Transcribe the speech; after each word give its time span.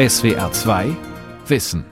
SWR 0.00 0.50
2 0.50 0.96
Wissen. 1.48 1.84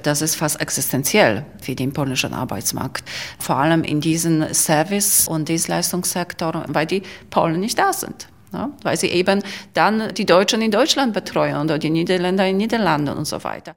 Das 0.00 0.22
ist 0.22 0.36
fast 0.36 0.60
existenziell 0.60 1.44
für 1.60 1.74
den 1.74 1.92
polnischen 1.92 2.32
Arbeitsmarkt. 2.32 3.02
Vor 3.40 3.56
allem 3.56 3.82
in 3.82 4.00
diesem 4.00 4.54
Service- 4.54 5.26
und 5.26 5.48
Dienstleistungssektor, 5.48 6.66
weil 6.68 6.86
die 6.86 7.02
Polen 7.30 7.58
nicht 7.58 7.76
da 7.76 7.92
sind. 7.92 8.28
Ja, 8.52 8.70
weil 8.84 8.96
sie 8.96 9.08
eben 9.08 9.42
dann 9.72 10.14
die 10.14 10.26
Deutschen 10.26 10.62
in 10.62 10.70
Deutschland 10.70 11.12
betreuen 11.12 11.56
oder 11.56 11.80
die 11.80 11.90
Niederländer 11.90 12.46
in 12.46 12.58
Niederlanden 12.58 13.16
und 13.16 13.24
so 13.24 13.42
weiter. 13.42 13.74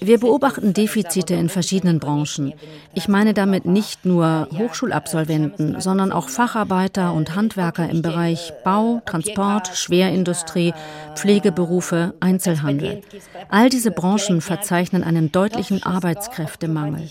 Wir 0.00 0.18
beobachten 0.18 0.72
Defizite 0.72 1.34
in 1.34 1.48
verschiedenen 1.48 2.00
Branchen. 2.00 2.52
Ich 2.92 3.06
meine 3.06 3.34
damit 3.34 3.64
nicht 3.66 4.04
nur 4.04 4.48
Hochschulabsolventen, 4.58 5.80
sondern 5.80 6.10
auch 6.10 6.28
Facharbeiter 6.28 7.12
und 7.12 7.36
Handwerker 7.36 7.88
im 7.88 8.02
Bereich 8.02 8.52
Bau, 8.64 9.00
Transport, 9.06 9.68
Schwerindustrie, 9.74 10.74
Pflegeberufe, 11.14 12.14
Einzelhandel. 12.18 13.02
All 13.48 13.68
diese 13.68 13.92
Branchen 13.92 14.40
verzeichnen 14.40 15.04
einen 15.04 15.30
deutlichen 15.30 15.84
Arbeitskräftemangel. 15.84 17.08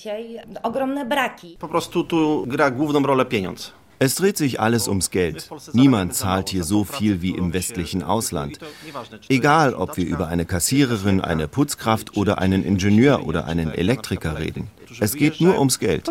Po 1.59 1.67
prostu 1.67 2.03
tu 2.03 2.45
gra 2.47 2.71
główną 2.71 3.03
rolę 3.03 3.25
pieniądz. 3.25 3.73
Es 3.99 4.15
dreht 4.15 4.37
sich 4.37 4.59
alles 4.59 4.87
ums 4.87 5.09
Geld. 5.09 5.49
Niemand 5.73 6.13
zahlt 6.13 6.49
hier 6.49 6.63
so 6.63 6.83
viel 6.83 7.21
wie 7.21 7.31
im 7.31 7.53
westlichen 7.53 8.03
Ausland. 8.03 8.59
Egal, 9.29 9.73
ob 9.73 9.97
wir 9.97 10.05
über 10.05 10.27
eine 10.27 10.45
Kassiererin, 10.45 11.21
eine 11.21 11.47
Putzkraft 11.47 12.15
oder 12.15 12.37
einen 12.37 12.63
Ingenieur 12.63 13.25
oder 13.25 13.45
einen 13.45 13.71
Elektriker 13.71 14.37
reden. 14.37 14.69
Es 14.99 15.15
geht 15.15 15.41
nur 15.41 15.57
ums 15.57 15.79
Geld. 15.79 16.09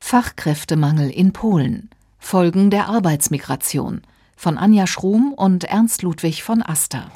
Fachkräftemangel 0.00 1.10
in 1.10 1.32
Polen. 1.32 1.90
Folgen 2.18 2.70
der 2.70 2.88
Arbeitsmigration. 2.88 4.02
Von 4.36 4.58
Anja 4.58 4.86
Schrum 4.86 5.32
und 5.32 5.64
Ernst 5.64 6.02
Ludwig 6.02 6.42
von 6.42 6.62
Aster. 6.62 7.10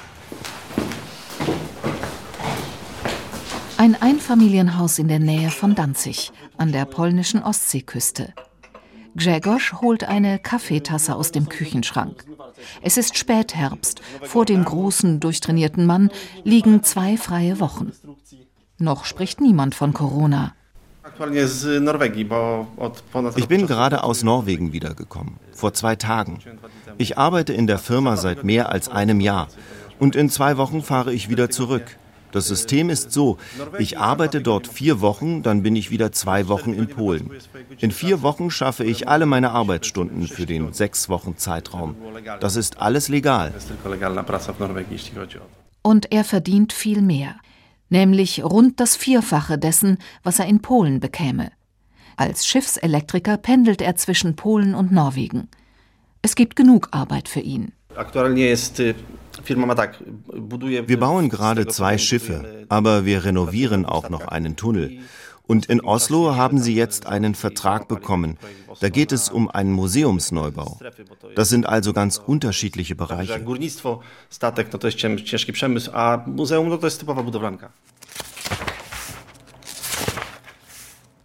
Ein 3.81 3.97
Einfamilienhaus 3.99 4.99
in 4.99 5.09
der 5.09 5.21
Nähe 5.21 5.51
von 5.51 5.75
Danzig, 5.75 6.33
an 6.59 6.71
der 6.71 6.85
polnischen 6.85 7.43
Ostseeküste. 7.43 8.35
Grzegorz 9.17 9.73
holt 9.81 10.05
eine 10.05 10.39
Kaffeetasse 10.39 11.17
aus 11.17 11.33
dem 11.33 11.49
Küchenschrank. 11.49 12.27
Es 12.83 12.99
ist 12.99 13.17
Spätherbst. 13.17 14.03
Vor 14.21 14.45
dem 14.45 14.67
großen, 14.67 15.19
durchtrainierten 15.19 15.87
Mann 15.87 16.11
liegen 16.45 16.83
zwei 16.83 17.17
freie 17.17 17.59
Wochen. 17.59 17.93
Noch 18.77 19.07
spricht 19.07 19.41
niemand 19.41 19.75
von 19.75 19.95
Corona. 19.95 20.53
Ich 23.37 23.49
bin 23.49 23.67
gerade 23.67 24.05
aus 24.05 24.23
Norwegen 24.23 24.75
wiedergekommen, 24.75 25.39
vor 25.53 25.73
zwei 25.73 25.97
Tagen. 25.97 26.41
Ich 26.99 27.17
arbeite 27.17 27.55
in 27.55 27.67
der 27.67 27.79
Firma 27.79 28.19
seit 28.19 28.45
mehr 28.45 28.69
als 28.69 28.91
einem 28.91 29.21
Jahr 29.21 29.49
und 29.99 30.17
in 30.17 30.29
zwei 30.29 30.59
Wochen 30.59 30.83
fahre 30.83 31.15
ich 31.15 31.31
wieder 31.31 31.49
zurück. 31.49 31.97
Das 32.33 32.47
System 32.47 32.91
ist 32.91 33.13
so, 33.13 33.39
ich 33.79 33.99
arbeite 33.99 34.41
dort 34.41 34.67
vier 34.67 35.01
Wochen, 35.01 35.43
dann 35.43 35.63
bin 35.63 35.77
ich 35.77 35.91
wieder 35.91 36.13
zwei 36.13 36.49
Wochen 36.49 36.73
in 36.73 36.89
Polen. 36.89 37.31
In 37.79 37.91
vier 37.91 38.23
Wochen 38.23 38.51
schaffe 38.51 38.85
ich 38.85 39.09
alle 39.09 39.27
meine 39.27 39.51
Arbeitsstunden 39.51 40.27
für 40.27 40.47
den 40.47 40.73
sechs 40.73 41.09
Wochen 41.09 41.37
Zeitraum. 41.37 41.97
Das 42.41 42.57
ist 42.57 42.81
alles 42.81 43.09
legal. 43.09 43.53
Und 45.83 46.13
er 46.13 46.25
verdient 46.25 46.73
viel 46.73 47.03
mehr, 47.03 47.37
nämlich 47.89 48.45
rund 48.45 48.81
das 48.81 48.97
Vierfache 48.97 49.59
dessen, 49.59 49.99
was 50.23 50.39
er 50.39 50.47
in 50.47 50.61
Polen 50.61 51.01
bekäme. 51.01 51.51
Als 52.17 52.47
Schiffselektriker 52.47 53.39
pendelt 53.39 53.81
er 53.81 53.97
zwischen 53.97 54.37
Polen 54.37 54.75
und 54.75 54.93
Norwegen. 54.93 55.49
Es 56.23 56.35
gibt 56.35 56.55
genug 56.55 56.89
Arbeit 56.91 57.29
für 57.29 57.41
ihn. 57.41 57.73
Wir 59.45 61.01
bauen 61.01 61.29
gerade 61.29 61.67
zwei 61.67 61.99
Schiffe, 61.99 62.67
aber 62.69 63.05
wir 63.05 63.25
renovieren 63.25 63.85
auch 63.87 64.09
noch 64.09 64.29
einen 64.29 64.57
Tunnel. 64.57 65.01
Und 65.51 65.67
in 65.67 65.81
Oslo 65.81 66.37
haben 66.37 66.61
sie 66.61 66.77
jetzt 66.77 67.07
einen 67.07 67.35
Vertrag 67.35 67.89
bekommen. 67.89 68.39
Da 68.79 68.89
geht 68.89 69.11
es 69.11 69.29
um 69.29 69.51
einen 69.51 69.73
Museumsneubau. 69.73 70.79
Das 71.35 71.49
sind 71.49 71.67
also 71.67 71.93
ganz 71.93 72.19
unterschiedliche 72.19 72.95
Bereiche. 72.95 73.45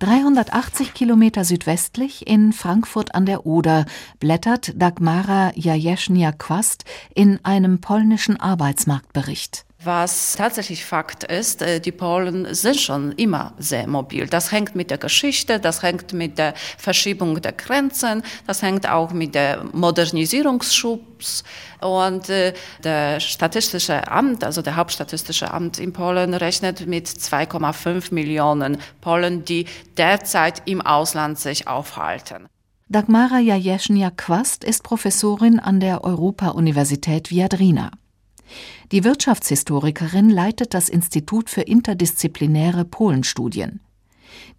380 0.05 0.93
Kilometer 0.93 1.43
südwestlich 1.43 2.27
in 2.27 2.53
Frankfurt 2.53 3.15
an 3.15 3.25
der 3.25 3.47
Oder 3.47 3.87
blättert 4.19 4.79
Dagmara 4.79 5.51
Jajeschnia-Quast 5.55 6.85
in 7.15 7.43
einem 7.43 7.81
polnischen 7.81 8.39
Arbeitsmarktbericht. 8.39 9.65
Was 9.85 10.33
tatsächlich 10.35 10.83
Fakt 10.83 11.25
ist, 11.25 11.61
äh, 11.61 11.79
die 11.79 11.91
Polen 11.91 12.55
sind 12.55 12.77
schon 12.77 13.11
immer 13.11 13.53
sehr 13.59 13.85
mobil. 13.87 14.25
Das 14.25 14.51
hängt 14.51 14.73
mit 14.75 14.89
der 14.89 14.97
Geschichte, 14.97 15.59
das 15.59 15.83
hängt 15.83 16.11
mit 16.11 16.39
der 16.39 16.55
Verschiebung 16.79 17.39
der 17.39 17.51
Grenzen, 17.51 18.23
das 18.47 18.63
hängt 18.63 18.89
auch 18.89 19.11
mit 19.11 19.35
der 19.35 19.63
Modernisierungsschubs. 19.73 21.43
Und 21.81 22.29
äh, 22.29 22.53
der 22.83 23.19
Statistische 23.19 24.11
Amt, 24.11 24.43
also 24.43 24.63
der 24.63 24.75
Hauptstatistische 24.75 25.53
Amt 25.53 25.77
in 25.77 25.93
Polen, 25.93 26.33
rechnet 26.33 26.87
mit 26.87 27.07
2,5 27.07 28.11
Millionen 28.11 28.79
Polen, 29.01 29.45
die 29.45 29.67
derzeit 29.97 30.63
im 30.65 30.81
Ausland 30.81 31.37
sich 31.37 31.67
aufhalten. 31.67 32.47
Dagmara 32.89 33.37
Jajeschnia-Quast 33.37 34.63
ist 34.63 34.81
Professorin 34.81 35.59
an 35.59 35.79
der 35.79 36.03
Europa-Universität 36.03 37.29
Viadrina. 37.29 37.91
Die 38.91 39.03
Wirtschaftshistorikerin 39.03 40.29
leitet 40.29 40.73
das 40.73 40.89
Institut 40.89 41.49
für 41.49 41.61
interdisziplinäre 41.61 42.85
Polenstudien. 42.85 43.79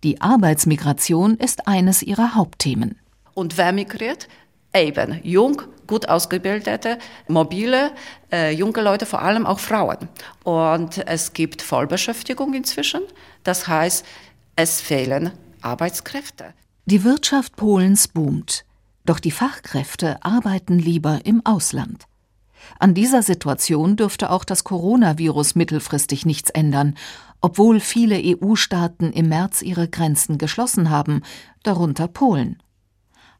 Die 0.03 0.21
Arbeitsmigration 0.21 1.37
ist 1.37 1.69
eines 1.69 2.03
ihrer 2.03 2.35
Hauptthemen. 2.35 2.99
Und 3.35 3.57
wer 3.57 3.73
migriert? 3.73 4.29
Eben 4.75 5.21
jung, 5.23 5.63
gut 5.87 6.09
ausgebildete, 6.09 6.99
mobile, 7.29 7.93
äh, 8.33 8.53
junge 8.53 8.83
Leute, 8.83 9.07
vor 9.07 9.23
allem 9.23 9.47
auch 9.47 9.61
Frauen. 9.61 10.09
Und 10.45 11.07
es 11.07 11.33
gibt 11.33 11.63
Vollbeschäftigung 11.63 12.53
inzwischen. 12.53 13.03
Das 13.45 13.69
heißt, 13.69 14.05
es 14.57 14.81
fehlen 14.81 15.31
Arbeitskräfte. 15.63 16.53
Die 16.85 17.05
Wirtschaft 17.05 17.57
Polens 17.57 18.09
boomt, 18.09 18.65
doch 19.05 19.21
die 19.21 19.31
Fachkräfte 19.31 20.23
arbeiten 20.23 20.79
lieber 20.79 21.21
im 21.25 21.45
Ausland. 21.45 22.07
An 22.79 22.95
dieser 22.95 23.23
Situation 23.23 23.97
dürfte 23.97 24.31
auch 24.31 24.45
das 24.45 24.65
Coronavirus 24.65 25.55
mittelfristig 25.55 26.25
nichts 26.27 26.51
ändern, 26.51 26.95
obwohl 27.41 27.81
viele 27.81 28.21
EU-Staaten 28.23 29.13
im 29.13 29.29
März 29.29 29.63
ihre 29.63 29.89
Grenzen 29.89 30.39
geschlossen 30.39 30.91
haben, 30.91 31.23
darunter 31.63 32.09
Polen. 32.09 32.63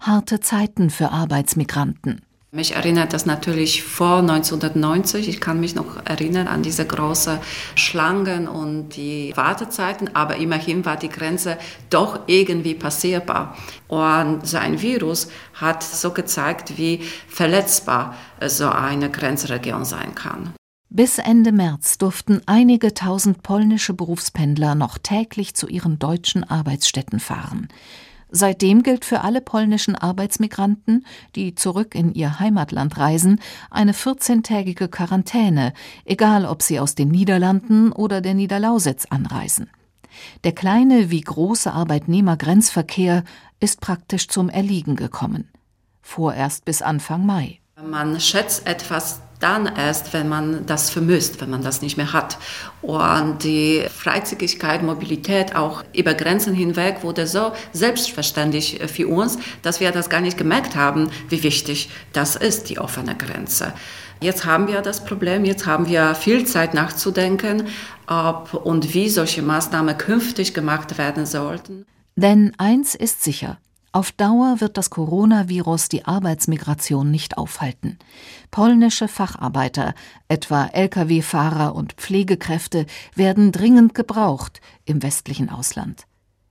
Harte 0.01 0.41
Zeiten 0.41 0.91
für 0.91 1.11
Arbeitsmigranten. 1.11 2.26
Mich 2.57 2.75
erinnert 2.75 3.13
das 3.13 3.27
natürlich 3.27 3.83
vor 3.83 4.21
1990. 4.21 5.29
Ich 5.29 5.43
kann 5.43 5.61
mich 5.61 5.75
noch 5.75 6.07
erinnern 6.07 6.49
an 6.49 6.63
diese 6.63 6.87
großen 6.87 7.39
Schlangen 7.75 8.49
und 8.49 8.97
die 8.97 9.35
Wartezeiten, 9.37 10.17
aber 10.17 10.37
immerhin 10.37 10.87
war 10.87 10.97
die 10.97 11.11
Grenze 11.11 11.59
doch 11.91 12.21
irgendwie 12.27 12.75
passierbar. 12.75 13.55
Und 13.89 14.47
so 14.47 14.57
ein 14.57 14.81
Virus 14.81 15.29
hat 15.53 15.83
so 15.83 16.13
gezeigt, 16.13 16.79
wie 16.79 17.03
verletzbar 17.29 18.17
so 18.47 18.71
eine 18.71 19.11
Grenzregion 19.11 19.85
sein 19.85 20.15
kann. 20.15 20.55
Bis 20.89 21.19
Ende 21.19 21.53
März 21.53 21.99
durften 21.99 22.41
einige 22.47 22.95
tausend 22.95 23.43
polnische 23.43 23.93
Berufspendler 23.93 24.75
noch 24.75 24.97
täglich 24.97 25.55
zu 25.55 25.69
ihren 25.69 25.99
deutschen 25.99 26.43
Arbeitsstätten 26.43 27.21
fahren. 27.21 27.69
Seitdem 28.37 28.83
gilt 28.83 29.07
für 29.07 29.23
alle 29.23 29.41
polnischen 29.41 29.95
Arbeitsmigranten, 29.95 31.07
die 31.37 31.55
zurück 31.55 31.95
in 31.95 32.13
ihr 32.13 32.39
Heimatland 32.39 32.99
reisen, 32.99 33.41
eine 33.71 33.93
14-tägige 33.93 34.89
Quarantäne, 34.89 35.73
egal 36.05 36.45
ob 36.45 36.61
sie 36.61 36.79
aus 36.79 36.95
den 36.95 37.09
Niederlanden 37.09 37.93
oder 37.93 38.21
der 38.21 38.35
Niederlausitz 38.35 39.07
anreisen. 39.09 39.71
Der 40.45 40.53
kleine 40.53 41.11
wie 41.11 41.23
große 41.23 41.73
Arbeitnehmergrenzverkehr 41.73 43.25
ist 43.59 43.81
praktisch 43.81 44.29
zum 44.29 44.51
Erliegen 44.51 44.97
gekommen. 44.97 45.49
Vorerst 46.03 46.67
bis 46.67 46.83
Anfang 46.83 47.25
Mai. 47.25 47.61
Man 47.83 48.21
schätzt 48.21 48.67
etwas 48.67 49.23
dann 49.41 49.67
erst, 49.67 50.13
wenn 50.13 50.29
man 50.29 50.67
das 50.67 50.91
vermisst, 50.91 51.41
wenn 51.41 51.51
man 51.51 51.63
das 51.63 51.83
nicht 51.83 51.97
mehr 51.97 52.13
hat. 52.13 52.39
Und 52.83 53.45
die 53.45 53.85
Freizügigkeit, 53.95 54.83
Mobilität 54.83 55.55
auch 55.55 55.85
über 55.95 56.15
Grenzen 56.15 56.55
hinweg 56.55 57.03
wurde 57.03 57.27
so 57.27 57.53
selbstverständlich 57.73 58.81
für 58.87 59.09
uns, 59.09 59.39
dass 59.63 59.81
wir 59.81 59.91
das 59.93 60.11
gar 60.11 60.21
nicht 60.21 60.39
gemerkt 60.39 60.77
haben, 60.77 61.11
wie 61.29 61.43
wichtig 61.43 61.91
das 62.13 62.37
ist, 62.37 62.69
die 62.69 62.79
offene 62.79 63.15
Grenze. 63.15 63.73
Jetzt 64.21 64.47
haben 64.47 64.67
wir 64.67 64.81
das 64.81 65.05
Problem, 65.05 65.45
jetzt 65.45 65.67
haben 65.67 65.89
wir 65.89 66.15
viel 66.15 66.47
Zeit 66.47 66.73
nachzudenken, 66.73 67.69
ob 68.07 68.55
und 68.55 68.95
wie 68.95 69.11
solche 69.11 69.43
Maßnahmen 69.43 69.99
künftig 69.99 70.55
gemacht 70.55 70.97
werden 70.97 71.27
sollten. 71.27 71.85
Denn 72.15 72.53
eins 72.57 72.95
ist 72.95 73.23
sicher, 73.23 73.59
Auf 73.97 74.13
Dauer 74.13 74.61
wird 74.61 74.77
das 74.77 74.91
Coronavirus 74.91 75.89
die 75.89 76.05
Arbeitsmigration 76.05 77.11
nicht 77.11 77.39
aufhalten. 77.39 77.99
Polnische 78.51 79.09
Facharbeiter, 79.09 79.95
etwa 80.29 80.67
Lkw-Fahrer 80.67 81.75
und 81.75 81.95
Pflegekräfte, 81.95 82.85
werden 83.15 83.53
dringend 83.53 83.95
gebraucht 83.95 84.61
im 84.85 85.03
westlichen 85.03 85.49
Ausland. 85.49 86.05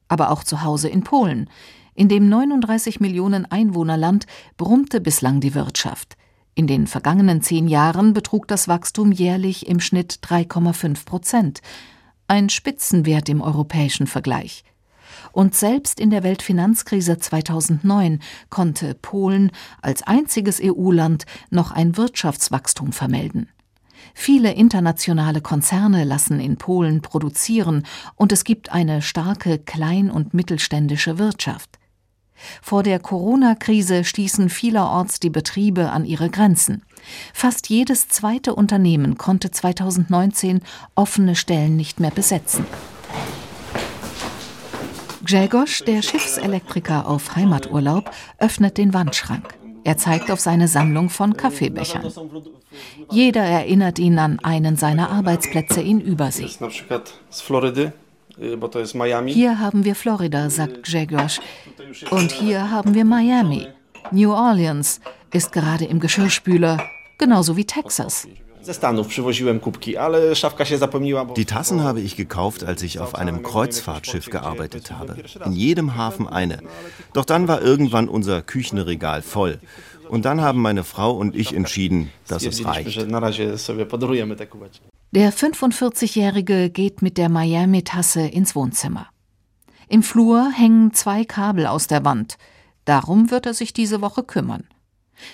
Aber 0.07 0.31
auch 0.31 0.44
zu 0.44 0.63
Hause 0.63 0.89
in 0.89 1.03
Polen. 1.03 1.47
In 1.94 2.09
dem 2.09 2.30
39 2.30 3.00
Millionen 3.00 3.45
Einwohnerland 3.45 4.25
brummte 4.57 5.00
bislang 5.00 5.39
die 5.39 5.53
Wirtschaft. 5.53 6.18
In 6.56 6.65
den 6.65 6.88
vergangenen 6.88 7.44
zehn 7.44 7.68
Jahren 7.68 8.13
betrug 8.13 8.48
das 8.48 8.68
Wachstum 8.68 9.12
jährlich 9.12 9.68
im 9.68 9.80
Schnitt 9.81 10.18
3,5 10.24 11.06
Prozent. 11.06 11.62
Ein 12.27 12.50
Spitzenwert 12.50 13.30
im 13.30 13.41
europäischen 13.41 14.07
Vergleich. 14.07 14.63
Und 15.31 15.56
selbst 15.56 16.00
in 16.00 16.09
der 16.09 16.23
Weltfinanzkrise 16.23 17.17
2009 17.17 18.19
konnte 18.50 18.95
Polen 18.95 19.51
als 19.81 20.03
einziges 20.03 20.59
EU-Land 20.63 21.25
noch 21.50 21.71
ein 21.71 21.97
Wirtschaftswachstum 21.97 22.91
vermelden. 22.91 23.50
Viele 24.13 24.53
internationale 24.53 25.41
Konzerne 25.41 26.03
lassen 26.03 26.39
in 26.39 26.57
Polen 26.57 27.01
produzieren 27.01 27.83
und 28.15 28.31
es 28.31 28.44
gibt 28.44 28.71
eine 28.71 29.01
starke 29.01 29.57
klein- 29.59 30.12
und 30.12 30.33
mittelständische 30.33 31.17
Wirtschaft. 31.17 31.79
Vor 32.62 32.83
der 32.83 33.00
Corona-Krise 33.00 34.03
stießen 34.03 34.50
vielerorts 34.50 35.19
die 35.19 35.29
Betriebe 35.29 35.91
an 35.91 36.06
ihre 36.06 36.29
Grenzen. 36.29 36.83
Fast 37.33 37.69
jedes 37.69 38.09
zweite 38.09 38.56
Unternehmen 38.56 39.17
konnte 39.17 39.51
2019 39.51 40.62
offene 40.95 41.35
Stellen 41.35 41.75
nicht 41.75 42.00
mehr 42.00 42.12
besetzen. 42.12 42.65
Grzegorz, 45.25 45.83
der 45.83 46.01
Schiffselektriker 46.01 47.07
auf 47.07 47.36
Heimaturlaub, 47.36 48.12
öffnet 48.38 48.77
den 48.77 48.94
Wandschrank. 48.94 49.57
Er 49.83 49.98
zeigt 49.98 50.31
auf 50.31 50.39
seine 50.39 50.68
Sammlung 50.68 51.10
von 51.10 51.36
Kaffeebechern. 51.36 52.12
Jeder 53.10 53.44
erinnert 53.44 54.00
ihn 54.00 54.19
an 54.19 54.39
einen 54.39 54.75
seiner 54.75 55.10
Arbeitsplätze 55.10 55.81
in 55.81 56.00
Übersee. 56.00 56.50
Hier 59.27 59.60
haben 59.60 59.86
wir 59.86 59.95
Florida, 59.95 60.50
sagt 60.50 60.83
Grzegorz. 60.83 61.39
Und 62.12 62.31
hier 62.31 62.69
haben 62.69 62.94
wir 62.94 63.06
Miami. 63.06 63.68
New 64.12 64.31
Orleans 64.31 65.01
ist 65.33 65.51
gerade 65.51 65.86
im 65.86 66.00
Geschirrspüler, 66.00 66.83
genauso 67.18 67.57
wie 67.57 67.66
Texas. 67.66 68.27
Die 71.35 71.45
Tassen 71.45 71.83
habe 71.83 72.01
ich 72.01 72.15
gekauft, 72.15 72.63
als 72.63 72.81
ich 72.83 73.00
auf 73.00 73.15
einem 73.15 73.44
Kreuzfahrtschiff 73.44 74.29
gearbeitet 74.29 74.91
habe. 74.91 75.15
In 75.45 75.51
jedem 75.51 75.95
Hafen 75.95 76.27
eine. 76.27 76.59
Doch 77.13 77.25
dann 77.25 77.47
war 77.47 77.62
irgendwann 77.62 78.09
unser 78.09 78.41
Küchenregal 78.41 79.21
voll. 79.21 79.59
Und 80.09 80.25
dann 80.25 80.41
haben 80.41 80.62
meine 80.62 80.83
Frau 80.83 81.12
und 81.12 81.35
ich 81.35 81.53
entschieden, 81.53 82.12
dass 82.27 82.45
es 82.45 82.65
reicht. 82.65 82.97
Der 85.12 85.33
45-Jährige 85.33 86.69
geht 86.69 87.01
mit 87.01 87.17
der 87.17 87.29
Miami-Tasse 87.29 88.21
ins 88.21 88.56
Wohnzimmer. 88.56 89.07
Im 89.88 90.03
Flur 90.03 90.51
hängen 90.51 90.94
zwei 90.94 91.23
Kabel 91.25 91.67
aus 91.67 91.88
der 91.88 92.03
Wand. 92.03 92.38
Darum 92.85 93.31
wird 93.31 93.45
er 93.45 93.53
sich 93.53 93.73
diese 93.73 94.01
Woche 94.01 94.23
kümmern. 94.23 94.65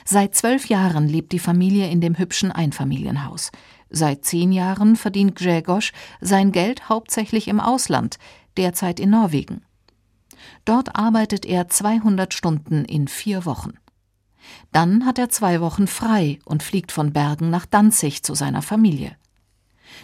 Seit 0.05 0.35
zwölf 0.35 0.67
Jahren 0.67 1.07
lebt 1.07 1.31
die 1.31 1.39
Familie 1.39 1.89
in 1.89 2.01
dem 2.01 2.17
hübschen 2.17 2.51
Einfamilienhaus. 2.51 3.51
Seit 3.89 4.23
zehn 4.25 4.51
Jahren 4.51 4.95
verdient 4.95 5.35
Grzegorz 5.35 5.91
sein 6.21 6.51
Geld 6.51 6.89
hauptsächlich 6.89 7.47
im 7.47 7.59
Ausland, 7.59 8.17
derzeit 8.57 8.99
in 8.99 9.09
Norwegen. 9.09 9.63
Dort 10.65 10.95
arbeitet 10.95 11.45
er 11.45 11.67
200 11.67 12.33
Stunden 12.33 12.85
in 12.85 13.07
vier 13.07 13.45
Wochen. 13.45 13.73
Dann 14.71 15.05
hat 15.05 15.19
er 15.19 15.29
zwei 15.29 15.61
Wochen 15.61 15.87
frei 15.87 16.39
und 16.45 16.63
fliegt 16.63 16.91
von 16.91 17.13
Bergen 17.13 17.49
nach 17.49 17.65
Danzig 17.65 18.23
zu 18.23 18.33
seiner 18.33 18.61
Familie. 18.61 19.15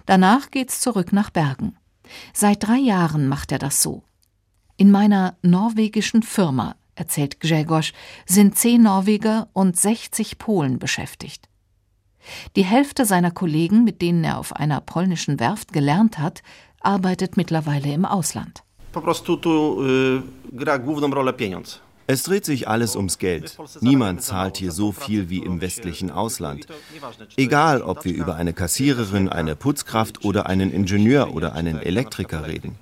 Danach 0.06 0.52
geht's 0.52 0.80
zurück 0.80 1.14
nach 1.14 1.30
Bergen. 1.30 1.76
Seit 2.34 2.68
drei 2.68 2.78
Jahren 2.78 3.28
macht 3.28 3.52
er 3.52 3.60
das 3.60 3.82
so. 3.82 4.04
In 4.76 4.92
meiner 4.92 5.38
norwegischen 5.42 6.24
Firma 6.24 6.76
erzählt 6.98 7.40
Grzegorz, 7.40 7.94
sind 8.26 8.58
zehn 8.58 8.84
Norweger 8.84 9.48
und 9.54 9.78
60 9.78 10.38
Polen 10.38 10.80
beschäftigt. 10.80 11.48
Die 12.56 12.66
Hälfte 12.66 13.06
seiner 13.06 13.32
Kollegen, 13.32 13.84
mit 13.84 14.02
denen 14.02 14.24
er 14.24 14.38
auf 14.38 14.54
einer 14.54 14.82
polnischen 14.82 15.40
Werft 15.40 15.72
gelernt 15.72 16.20
hat, 16.20 16.44
arbeitet 16.82 17.38
mittlerweile 17.38 17.94
im 17.94 18.06
Ausland. 18.06 18.64
Es 22.10 22.24
dreht 22.24 22.46
sich 22.46 22.70
alles 22.70 22.96
ums 22.96 23.18
Geld. 23.18 23.58
Niemand 23.82 24.22
zahlt 24.22 24.56
hier 24.56 24.72
so 24.72 24.94
viel 24.94 25.30
wie 25.30 25.40
im 25.40 25.60
westlichen 25.60 26.10
Ausland. 26.10 26.66
Egal, 27.36 27.82
ob 27.82 28.06
wir 28.06 28.14
über 28.14 28.36
eine 28.36 28.54
Kassiererin, 28.54 29.28
eine 29.28 29.58
Putzkraft 29.58 30.24
oder 30.24 30.46
einen 30.46 30.72
Ingenieur 30.72 31.34
oder 31.34 31.54
einen 31.54 31.80
Elektriker 31.82 32.48
reden. 32.48 32.80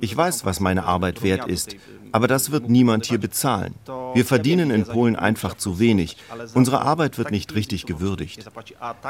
Ich 0.00 0.16
weiß, 0.16 0.44
was 0.44 0.60
meine 0.60 0.84
Arbeit 0.84 1.22
wert 1.22 1.46
ist, 1.48 1.76
aber 2.12 2.28
das 2.28 2.50
wird 2.50 2.68
niemand 2.68 3.06
hier 3.06 3.18
bezahlen. 3.18 3.74
Wir 4.14 4.24
verdienen 4.24 4.70
in 4.70 4.84
Polen 4.84 5.16
einfach 5.16 5.56
zu 5.56 5.78
wenig. 5.78 6.16
Unsere 6.54 6.82
Arbeit 6.82 7.18
wird 7.18 7.30
nicht 7.30 7.54
richtig 7.54 7.86
gewürdigt. 7.86 8.44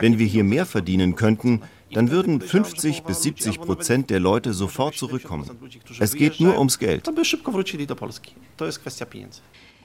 Wenn 0.01 0.19
wir 0.19 0.27
hier 0.27 0.45
mehr 0.45 0.67
verdienen 0.67 1.17
könnten, 1.17 1.63
dann 1.93 2.11
würden 2.11 2.41
50 2.41 3.03
bis 3.03 3.23
70 3.23 3.61
Prozent 3.61 4.11
der 4.11 4.21
Leute 4.21 4.55
sofort 4.55 4.95
zurückkommen. 4.95 5.51
Es 5.99 6.15
geht 6.15 6.41
nur 6.41 6.59
ums 6.59 6.79
Geld. 6.79 7.09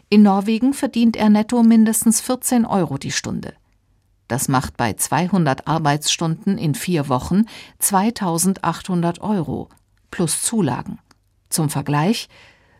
In 0.09 0.23
Norwegen 0.23 0.73
verdient 0.73 1.17
er 1.17 1.29
netto 1.29 1.63
mindestens 1.63 2.21
14 2.21 2.65
Euro 2.65 2.97
die 2.97 3.11
Stunde. 3.11 3.53
Das 4.27 4.47
macht 4.47 4.77
bei 4.77 4.93
200 4.93 5.67
Arbeitsstunden 5.67 6.57
in 6.57 6.75
vier 6.75 7.09
Wochen 7.09 7.45
2800 7.79 9.21
Euro 9.21 9.69
plus 10.11 10.41
Zulagen. 10.41 10.99
Zum 11.49 11.69
Vergleich, 11.69 12.29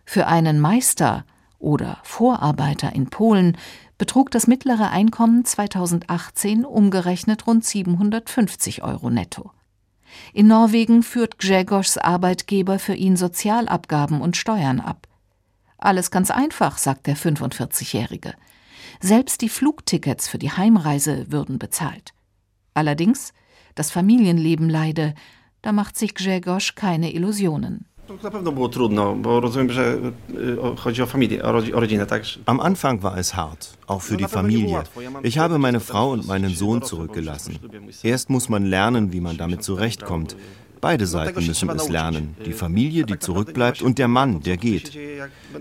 für 0.06 0.28
einen 0.28 0.60
Meister 0.60 1.26
oder 1.60 1.98
Vorarbeiter 2.04 2.94
in 2.94 3.10
Polen 3.10 3.58
betrug 3.98 4.32
das 4.32 4.48
mittlere 4.48 4.90
Einkommen 4.90 5.44
2018 5.44 6.66
umgerechnet 6.66 7.48
rund 7.48 7.66
750 7.66 8.84
Euro 8.84 9.10
netto. 9.10 9.52
In 10.34 10.48
Norwegen 10.48 11.04
führt 11.04 11.40
Grzegorz 11.40 11.98
Arbeitgeber 11.98 12.80
für 12.80 12.94
ihn 12.94 13.18
Sozialabgaben 13.18 14.22
und 14.22 14.38
Steuern 14.38 14.80
ab. 14.80 15.08
Alles 15.78 16.12
ganz 16.12 16.32
einfach, 16.32 16.78
sagt 16.78 17.08
der 17.08 17.18
45-Jährige. 17.18 18.34
Selbst 19.00 19.42
die 19.42 19.50
Flugtickets 19.50 20.28
für 20.28 20.40
die 20.40 20.52
Heimreise 20.52 21.32
würden 21.32 21.60
bezahlt. 21.60 22.14
Allerdings, 22.74 23.34
das 23.76 23.92
Familienleben 23.92 24.70
leide, 24.70 25.14
da 25.62 25.72
macht 25.72 25.98
sich 25.98 26.14
Grzegorz 26.16 26.76
keine 26.76 27.14
Illusionen. 27.14 27.86
Am 32.46 32.60
Anfang 32.60 33.04
war 33.04 33.18
es 33.18 33.36
hart, 33.36 33.78
auch 33.86 34.02
für 34.02 34.18
die 34.18 34.26
Familie. 34.26 34.84
Ich 35.24 35.38
habe 35.38 35.58
meine 35.58 35.80
Frau 35.82 36.12
und 36.12 36.26
meinen 36.26 36.56
Sohn 36.56 36.84
zurückgelassen. 36.84 37.60
Erst 38.04 38.30
muss 38.30 38.48
man 38.48 38.66
lernen, 38.66 39.12
wie 39.12 39.20
man 39.20 39.38
damit 39.38 39.64
zurechtkommt. 39.64 40.38
Beide 40.82 41.08
Seiten 41.08 41.46
müssen 41.46 41.70
es 41.70 41.90
lernen. 41.90 42.36
Die 42.46 42.54
Familie, 42.54 43.06
die 43.06 43.20
zurückbleibt, 43.20 43.82
und 43.82 43.98
der 43.98 44.08
Mann, 44.08 44.42
der 44.42 44.58
geht. 44.58 44.98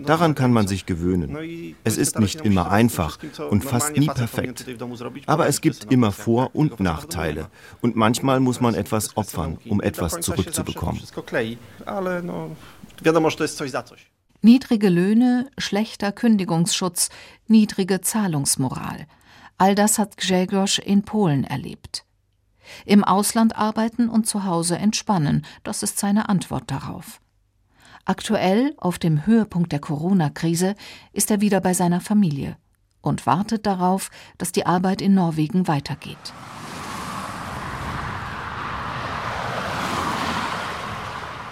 Daran 0.04 0.34
kann 0.34 0.52
man 0.52 0.66
sich 0.66 0.86
gewöhnen. 0.86 1.74
Es 1.84 1.96
ist 1.96 2.18
nicht 2.18 2.40
immer 2.42 2.70
einfach 2.70 3.18
und 3.50 3.64
fast 3.64 3.96
nie 3.96 4.06
perfekt. 4.06 4.66
Aber 5.26 5.46
es 5.46 5.60
gibt 5.60 5.92
immer 5.92 6.12
Vor- 6.12 6.54
und 6.54 6.80
Nachteile. 6.80 7.48
Und 7.80 7.96
manchmal 7.96 8.40
muss 8.40 8.60
man 8.60 8.74
etwas 8.74 9.16
opfern, 9.16 9.58
um 9.68 9.80
etwas 9.80 10.20
zurückzubekommen. 10.20 11.00
Niedrige 14.42 14.88
Löhne, 14.88 15.50
schlechter 15.58 16.12
Kündigungsschutz, 16.12 17.08
niedrige 17.48 18.00
Zahlungsmoral. 18.00 19.06
All 19.58 19.74
das 19.74 19.98
hat 19.98 20.16
Grzegorz 20.18 20.78
in 20.78 21.02
Polen 21.02 21.44
erlebt. 21.44 22.05
Im 22.84 23.04
Ausland 23.04 23.56
arbeiten 23.56 24.08
und 24.08 24.26
zu 24.26 24.44
Hause 24.44 24.78
entspannen, 24.78 25.44
das 25.62 25.82
ist 25.82 25.98
seine 25.98 26.28
Antwort 26.28 26.70
darauf. 26.70 27.20
Aktuell, 28.04 28.74
auf 28.76 28.98
dem 28.98 29.26
Höhepunkt 29.26 29.72
der 29.72 29.80
Corona-Krise, 29.80 30.74
ist 31.12 31.30
er 31.30 31.40
wieder 31.40 31.60
bei 31.60 31.74
seiner 31.74 32.00
Familie 32.00 32.56
und 33.02 33.26
wartet 33.26 33.66
darauf, 33.66 34.10
dass 34.38 34.52
die 34.52 34.66
Arbeit 34.66 35.00
in 35.00 35.14
Norwegen 35.14 35.66
weitergeht. 35.66 36.16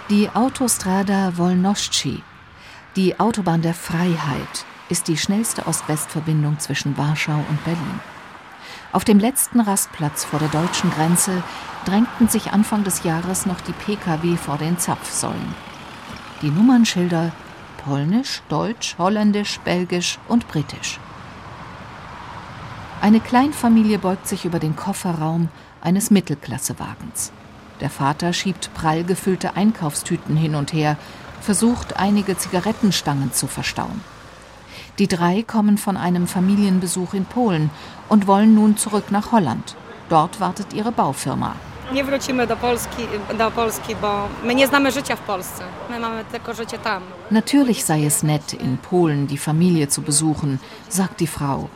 Die 0.09 0.29
Autostrada 0.29 1.37
Wolnoschi, 1.37 2.21
die 2.95 3.19
Autobahn 3.19 3.61
der 3.61 3.73
Freiheit, 3.73 4.65
ist 4.87 5.07
die 5.07 5.17
schnellste 5.17 5.65
Ost-West-Verbindung 5.65 6.59
zwischen 6.59 6.95
Warschau 6.95 7.43
und 7.49 7.65
Berlin. 7.65 7.99
Auf 8.95 9.03
dem 9.03 9.19
letzten 9.19 9.59
Rastplatz 9.59 10.23
vor 10.23 10.39
der 10.39 10.47
deutschen 10.47 10.89
Grenze 10.89 11.43
drängten 11.83 12.29
sich 12.29 12.53
Anfang 12.53 12.85
des 12.85 13.03
Jahres 13.03 13.45
noch 13.45 13.59
die 13.59 13.73
Pkw 13.73 14.37
vor 14.37 14.57
den 14.57 14.79
Zapfsäulen. 14.79 15.53
Die 16.41 16.49
Nummernschilder 16.49 17.33
Polnisch, 17.83 18.41
Deutsch, 18.47 18.95
Holländisch, 18.97 19.59
Belgisch 19.65 20.17
und 20.29 20.47
Britisch. 20.47 21.01
Eine 23.01 23.19
Kleinfamilie 23.19 23.99
beugt 23.99 24.29
sich 24.29 24.45
über 24.45 24.59
den 24.59 24.77
Kofferraum 24.77 25.49
eines 25.81 26.09
Mittelklassewagens. 26.09 27.33
Der 27.81 27.89
Vater 27.89 28.31
schiebt 28.31 28.73
prall 28.75 29.03
gefüllte 29.03 29.57
Einkaufstüten 29.57 30.37
hin 30.37 30.55
und 30.55 30.71
her, 30.71 30.95
versucht 31.41 31.97
einige 31.97 32.37
Zigarettenstangen 32.37 33.33
zu 33.33 33.47
verstauen. 33.47 33.99
Die 34.99 35.09
drei 35.09 35.43
kommen 35.43 35.77
von 35.77 35.97
einem 35.97 36.25
Familienbesuch 36.25 37.13
in 37.13 37.25
Polen 37.25 37.69
und 38.09 38.27
wollen 38.27 38.55
nun 38.55 38.77
zurück 38.77 39.11
nach 39.11 39.31
Holland. 39.31 39.75
Dort 40.09 40.39
wartet 40.39 40.73
ihre 40.73 40.91
Baufirma. 40.91 41.55
Nie 41.93 42.03
wrócimy 42.03 42.47
do 42.47 42.57
Polski, 42.57 43.07
do 43.37 43.51
Polski, 43.51 43.95
bo 43.95 44.27
my 44.43 44.55
nie 44.55 44.67
znamy 44.67 44.91
życia 44.91 45.15
w 45.15 45.19
Polsce. 45.19 45.63
My 45.89 45.99
mamy 45.99 46.25
tylko 46.31 46.53
życie 46.53 46.77
tam. 46.77 47.03
Natürlich 47.31 47.83
sei 47.83 48.05
es 48.05 48.23
nett, 48.23 48.53
in 48.53 48.77
Polen 48.77 49.27
die 49.27 49.37
Familie 49.37 49.87
zu 49.87 50.01
besuchen, 50.01 50.57
sagt 50.89 51.19
die 51.19 51.27
Frau. 51.27 51.67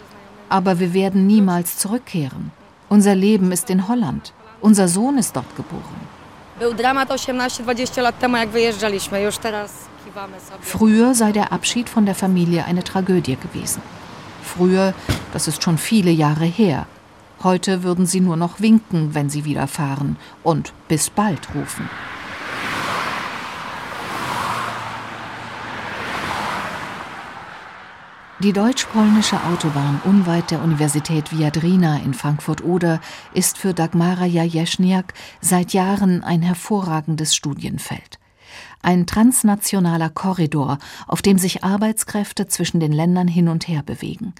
Aber 0.49 0.79
wir 0.79 0.93
werden 0.93 1.27
niemals 1.27 1.77
zurückkehren. 1.77 2.49
Unser 2.89 3.15
Leben 3.15 3.51
ist 3.51 3.69
in 3.69 3.87
Holland. 3.87 4.33
Unser 4.61 4.87
Sohn 4.87 5.17
ist 5.17 5.35
dort 5.35 5.55
geboren. 5.55 5.99
Był 6.59 6.73
dramat 6.73 7.09
18-20 7.09 8.01
lat 8.01 8.19
temu, 8.19 8.37
jak 8.37 8.49
wyjeżdżaliśmy. 8.49 9.21
Już 9.21 9.37
teraz 9.37 9.71
kiwamy 10.05 10.39
sobie. 10.39 10.63
Früher 10.63 11.15
sei 11.15 11.33
der 11.33 11.53
Abschied 11.53 11.89
von 11.89 12.05
der 12.05 12.15
Familie 12.15 12.65
eine 12.65 12.83
Tragödie 12.83 13.37
gewesen. 13.37 13.81
Früher, 14.55 14.93
das 15.31 15.47
ist 15.47 15.63
schon 15.63 15.77
viele 15.77 16.11
Jahre 16.11 16.45
her. 16.45 16.87
Heute 17.43 17.83
würden 17.83 18.05
sie 18.05 18.19
nur 18.19 18.35
noch 18.35 18.59
winken, 18.59 19.13
wenn 19.13 19.29
sie 19.29 19.45
wieder 19.45 19.67
fahren 19.67 20.17
und 20.43 20.73
bis 20.87 21.09
bald 21.09 21.53
rufen. 21.55 21.87
Die 28.39 28.53
deutsch-polnische 28.53 29.41
Autobahn 29.43 30.01
unweit 30.03 30.51
der 30.51 30.61
Universität 30.61 31.31
Viadrina 31.31 31.97
in 31.97 32.13
Frankfurt-Oder 32.13 33.01
ist 33.33 33.57
für 33.57 33.73
Dagmara 33.73 34.25
Jajeschniak 34.25 35.13
seit 35.41 35.73
Jahren 35.73 36.23
ein 36.23 36.41
hervorragendes 36.41 37.35
Studienfeld. 37.35 38.18
Ein 38.81 39.05
transnationaler 39.05 40.09
Korridor, 40.09 40.79
auf 41.07 41.21
dem 41.21 41.37
sich 41.37 41.63
Arbeitskräfte 41.63 42.47
zwischen 42.47 42.79
den 42.79 42.91
Ländern 42.91 43.27
hin 43.27 43.49
und 43.49 43.67
her 43.67 43.83
bewegen. 43.83 44.33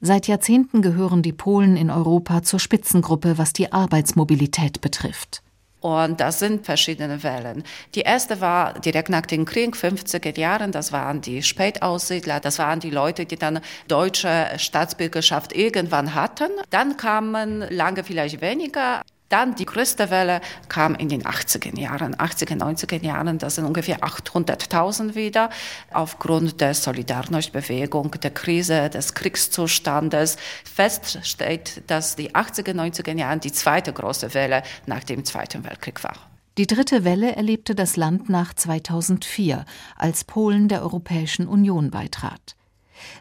Seit 0.00 0.26
Jahrzehnten 0.26 0.82
gehören 0.82 1.22
die 1.22 1.32
Polen 1.32 1.76
in 1.76 1.90
Europa 1.90 2.42
zur 2.42 2.60
Spitzengruppe, 2.60 3.38
was 3.38 3.52
die 3.52 3.72
Arbeitsmobilität 3.72 4.80
betrifft. 4.80 5.42
Und 5.80 6.20
das 6.20 6.38
sind 6.38 6.66
verschiedene 6.66 7.22
Wellen. 7.22 7.64
Die 7.94 8.02
erste 8.02 8.42
war 8.42 8.74
direkt 8.74 9.08
nach 9.08 9.24
dem 9.24 9.46
Krieg, 9.46 9.74
50er 9.74 10.38
Jahren, 10.38 10.72
das 10.72 10.92
waren 10.92 11.22
die 11.22 11.42
Spätaussiedler, 11.42 12.38
das 12.38 12.58
waren 12.58 12.80
die 12.80 12.90
Leute, 12.90 13.24
die 13.24 13.36
dann 13.36 13.60
deutsche 13.88 14.50
Staatsbürgerschaft 14.58 15.56
irgendwann 15.56 16.14
hatten. 16.14 16.50
Dann 16.68 16.98
kamen 16.98 17.64
lange 17.70 18.04
vielleicht 18.04 18.42
weniger, 18.42 19.02
dann 19.30 19.54
die 19.54 19.64
größte 19.64 20.10
Welle 20.10 20.42
kam 20.68 20.94
in 20.94 21.08
den 21.08 21.22
80er 21.22 21.78
Jahren, 21.78 22.14
80er, 22.14 22.58
90er 22.58 23.02
Jahren, 23.02 23.38
das 23.38 23.54
sind 23.54 23.64
ungefähr 23.64 24.00
800.000 24.00 25.14
wieder, 25.14 25.48
aufgrund 25.92 26.60
der 26.60 26.74
Solidarność-Bewegung, 26.74 28.10
der 28.22 28.32
Krise, 28.32 28.90
des 28.90 29.14
Kriegszustandes. 29.14 30.36
Fest 30.64 31.20
steht, 31.22 31.82
dass 31.86 32.16
die 32.16 32.34
80er, 32.34 32.74
90er 32.74 33.16
Jahren 33.16 33.40
die 33.40 33.52
zweite 33.52 33.92
große 33.92 34.34
Welle 34.34 34.62
nach 34.86 35.04
dem 35.04 35.24
Zweiten 35.24 35.64
Weltkrieg 35.64 36.04
war. 36.04 36.16
Die 36.58 36.66
dritte 36.66 37.04
Welle 37.04 37.36
erlebte 37.36 37.74
das 37.74 37.96
Land 37.96 38.28
nach 38.28 38.52
2004, 38.52 39.64
als 39.96 40.24
Polen 40.24 40.68
der 40.68 40.82
Europäischen 40.82 41.46
Union 41.46 41.90
beitrat. 41.90 42.56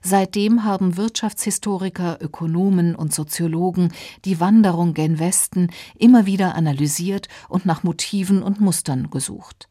Seitdem 0.02 0.64
haben 0.64 0.98
Wirtschaftshistoriker, 0.98 2.18
Ökonomen 2.22 2.96
und 2.96 3.14
Soziologen 3.14 3.94
die 4.26 4.40
Wanderung 4.40 4.94
gen 4.94 5.20
Westen 5.20 5.70
immer 5.98 6.26
wieder 6.26 6.56
analysiert 6.56 7.28
und 7.48 7.66
nach 7.66 7.84
Motiven 7.84 8.44
und 8.44 8.60
Mustern 8.60 9.10
gesucht. 9.10 9.70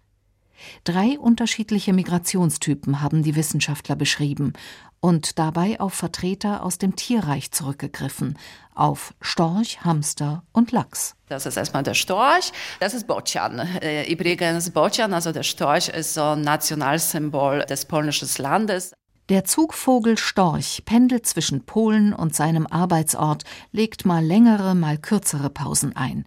Drei 0.84 1.18
unterschiedliche 1.18 1.92
Migrationstypen 1.92 3.00
haben 3.00 3.22
die 3.22 3.36
Wissenschaftler 3.36 3.96
beschrieben 3.96 4.54
und 5.00 5.38
dabei 5.38 5.78
auf 5.80 5.94
Vertreter 5.94 6.64
aus 6.64 6.78
dem 6.78 6.96
Tierreich 6.96 7.52
zurückgegriffen, 7.52 8.36
auf 8.74 9.14
Storch, 9.20 9.84
Hamster 9.84 10.42
und 10.52 10.72
Lachs. 10.72 11.14
Das 11.28 11.46
ist 11.46 11.56
erstmal 11.56 11.82
der 11.82 11.94
Storch, 11.94 12.52
das 12.80 12.94
ist 12.94 13.06
Bocian. 13.06 13.58
Äh, 13.80 14.10
übrigens, 14.10 14.70
Bocian, 14.70 15.14
also 15.14 15.30
der 15.32 15.42
Storch, 15.42 15.88
ist 15.88 16.14
so 16.14 16.22
ein 16.22 16.40
Nationalsymbol 16.40 17.64
des 17.68 17.84
polnischen 17.84 18.28
Landes. 18.42 18.92
Der 19.28 19.44
Zugvogel 19.44 20.16
Storch 20.16 20.82
pendelt 20.86 21.26
zwischen 21.26 21.66
Polen 21.66 22.14
und 22.14 22.34
seinem 22.34 22.66
Arbeitsort, 22.66 23.44
legt 23.72 24.06
mal 24.06 24.24
längere, 24.24 24.74
mal 24.74 24.96
kürzere 24.96 25.50
Pausen 25.50 25.94
ein, 25.94 26.24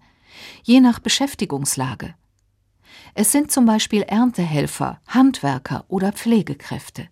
je 0.61 0.81
nach 0.81 0.99
Beschäftigungslage. 0.99 2.13
Es 3.15 3.31
sind 3.31 3.51
zum 3.51 3.65
Beispiel 3.65 4.03
Erntehelfer, 4.03 5.01
Handwerker 5.07 5.83
oder 5.87 6.11
Pflegekräfte. 6.11 7.07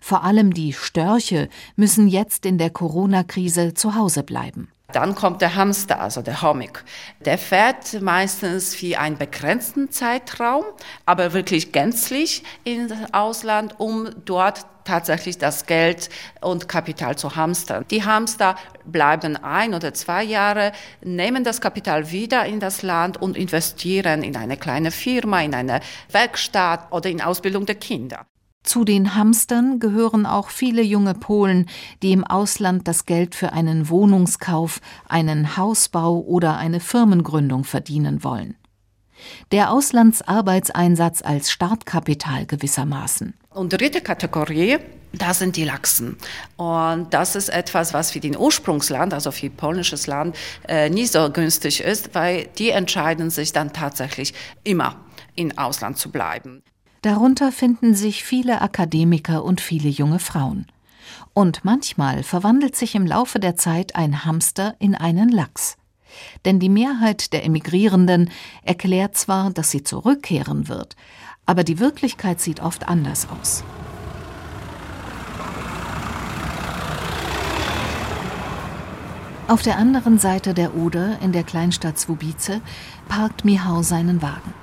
Vor 0.00 0.24
allem 0.24 0.52
die 0.52 0.72
Störche 0.72 1.48
müssen 1.76 2.08
jetzt 2.08 2.44
in 2.44 2.58
der 2.58 2.70
Corona-Krise 2.70 3.74
zu 3.74 3.94
Hause 3.94 4.24
bleiben. 4.24 4.72
Dann 4.92 5.14
kommt 5.14 5.40
der 5.40 5.54
Hamster, 5.54 6.00
also 6.00 6.22
der 6.22 6.42
Homik. 6.42 6.84
Der 7.24 7.38
fährt 7.38 8.00
meistens 8.00 8.74
für 8.74 8.98
einen 8.98 9.18
begrenzten 9.18 9.90
Zeitraum, 9.90 10.64
aber 11.06 11.32
wirklich 11.32 11.72
gänzlich 11.72 12.42
ins 12.64 12.92
Ausland, 13.12 13.78
um 13.78 14.10
dort 14.24 14.66
tatsächlich 14.84 15.38
das 15.38 15.66
Geld 15.66 16.10
und 16.40 16.68
Kapital 16.68 17.16
zu 17.16 17.36
hamstern. 17.36 17.84
Die 17.90 18.04
Hamster 18.04 18.56
bleiben 18.84 19.36
ein 19.36 19.74
oder 19.74 19.94
zwei 19.94 20.24
Jahre, 20.24 20.72
nehmen 21.02 21.44
das 21.44 21.60
Kapital 21.60 22.10
wieder 22.10 22.44
in 22.46 22.60
das 22.60 22.82
Land 22.82 23.20
und 23.20 23.36
investieren 23.36 24.22
in 24.22 24.36
eine 24.36 24.56
kleine 24.56 24.90
Firma, 24.90 25.40
in 25.40 25.54
eine 25.54 25.80
Werkstatt 26.10 26.90
oder 26.90 27.08
in 27.10 27.20
Ausbildung 27.20 27.66
der 27.66 27.76
Kinder. 27.76 28.26
Zu 28.62 28.84
den 28.84 29.16
Hamstern 29.16 29.80
gehören 29.80 30.24
auch 30.24 30.48
viele 30.48 30.82
junge 30.82 31.14
Polen, 31.14 31.68
die 32.02 32.12
im 32.12 32.24
Ausland 32.24 32.86
das 32.86 33.06
Geld 33.06 33.34
für 33.34 33.52
einen 33.52 33.88
Wohnungskauf, 33.88 34.80
einen 35.08 35.56
Hausbau 35.56 36.20
oder 36.20 36.56
eine 36.56 36.78
Firmengründung 36.78 37.64
verdienen 37.64 38.22
wollen. 38.22 38.54
Der 39.50 39.70
Auslandsarbeitseinsatz 39.70 41.22
als 41.22 41.50
Startkapital 41.50 42.46
gewissermaßen. 42.46 43.34
Und 43.50 43.72
dritte 43.72 44.00
Kategorie, 44.00 44.78
das 45.12 45.40
sind 45.40 45.56
die 45.56 45.64
Lachsen. 45.64 46.16
Und 46.56 47.12
das 47.12 47.36
ist 47.36 47.48
etwas, 47.48 47.92
was 47.92 48.12
für 48.12 48.20
den 48.20 48.36
Ursprungsland, 48.36 49.12
also 49.12 49.30
für 49.30 49.50
polnisches 49.50 50.06
Land, 50.06 50.36
äh, 50.68 50.88
nie 50.88 51.06
so 51.06 51.30
günstig 51.30 51.80
ist, 51.80 52.14
weil 52.14 52.48
die 52.58 52.70
entscheiden 52.70 53.30
sich 53.30 53.52
dann 53.52 53.72
tatsächlich 53.72 54.34
immer, 54.64 54.96
in 55.34 55.56
Ausland 55.58 55.98
zu 55.98 56.10
bleiben. 56.10 56.62
Darunter 57.02 57.50
finden 57.50 57.96
sich 57.96 58.22
viele 58.22 58.62
Akademiker 58.62 59.42
und 59.42 59.60
viele 59.60 59.88
junge 59.88 60.20
Frauen. 60.20 60.66
Und 61.34 61.64
manchmal 61.64 62.22
verwandelt 62.22 62.76
sich 62.76 62.94
im 62.94 63.06
Laufe 63.06 63.40
der 63.40 63.56
Zeit 63.56 63.96
ein 63.96 64.24
Hamster 64.24 64.76
in 64.78 64.94
einen 64.94 65.28
Lachs. 65.28 65.76
Denn 66.44 66.60
die 66.60 66.68
Mehrheit 66.68 67.32
der 67.32 67.44
Emigrierenden 67.44 68.30
erklärt 68.62 69.16
zwar, 69.16 69.50
dass 69.50 69.72
sie 69.72 69.82
zurückkehren 69.82 70.68
wird, 70.68 70.94
aber 71.44 71.64
die 71.64 71.80
Wirklichkeit 71.80 72.40
sieht 72.40 72.60
oft 72.60 72.86
anders 72.86 73.26
aus. 73.28 73.64
Auf 79.48 79.62
der 79.62 79.76
anderen 79.76 80.18
Seite 80.18 80.54
der 80.54 80.76
Oder, 80.76 81.18
in 81.20 81.32
der 81.32 81.42
Kleinstadt 81.42 81.98
Swubice, 81.98 82.60
parkt 83.08 83.44
Mihau 83.44 83.82
seinen 83.82 84.22
Wagen. 84.22 84.61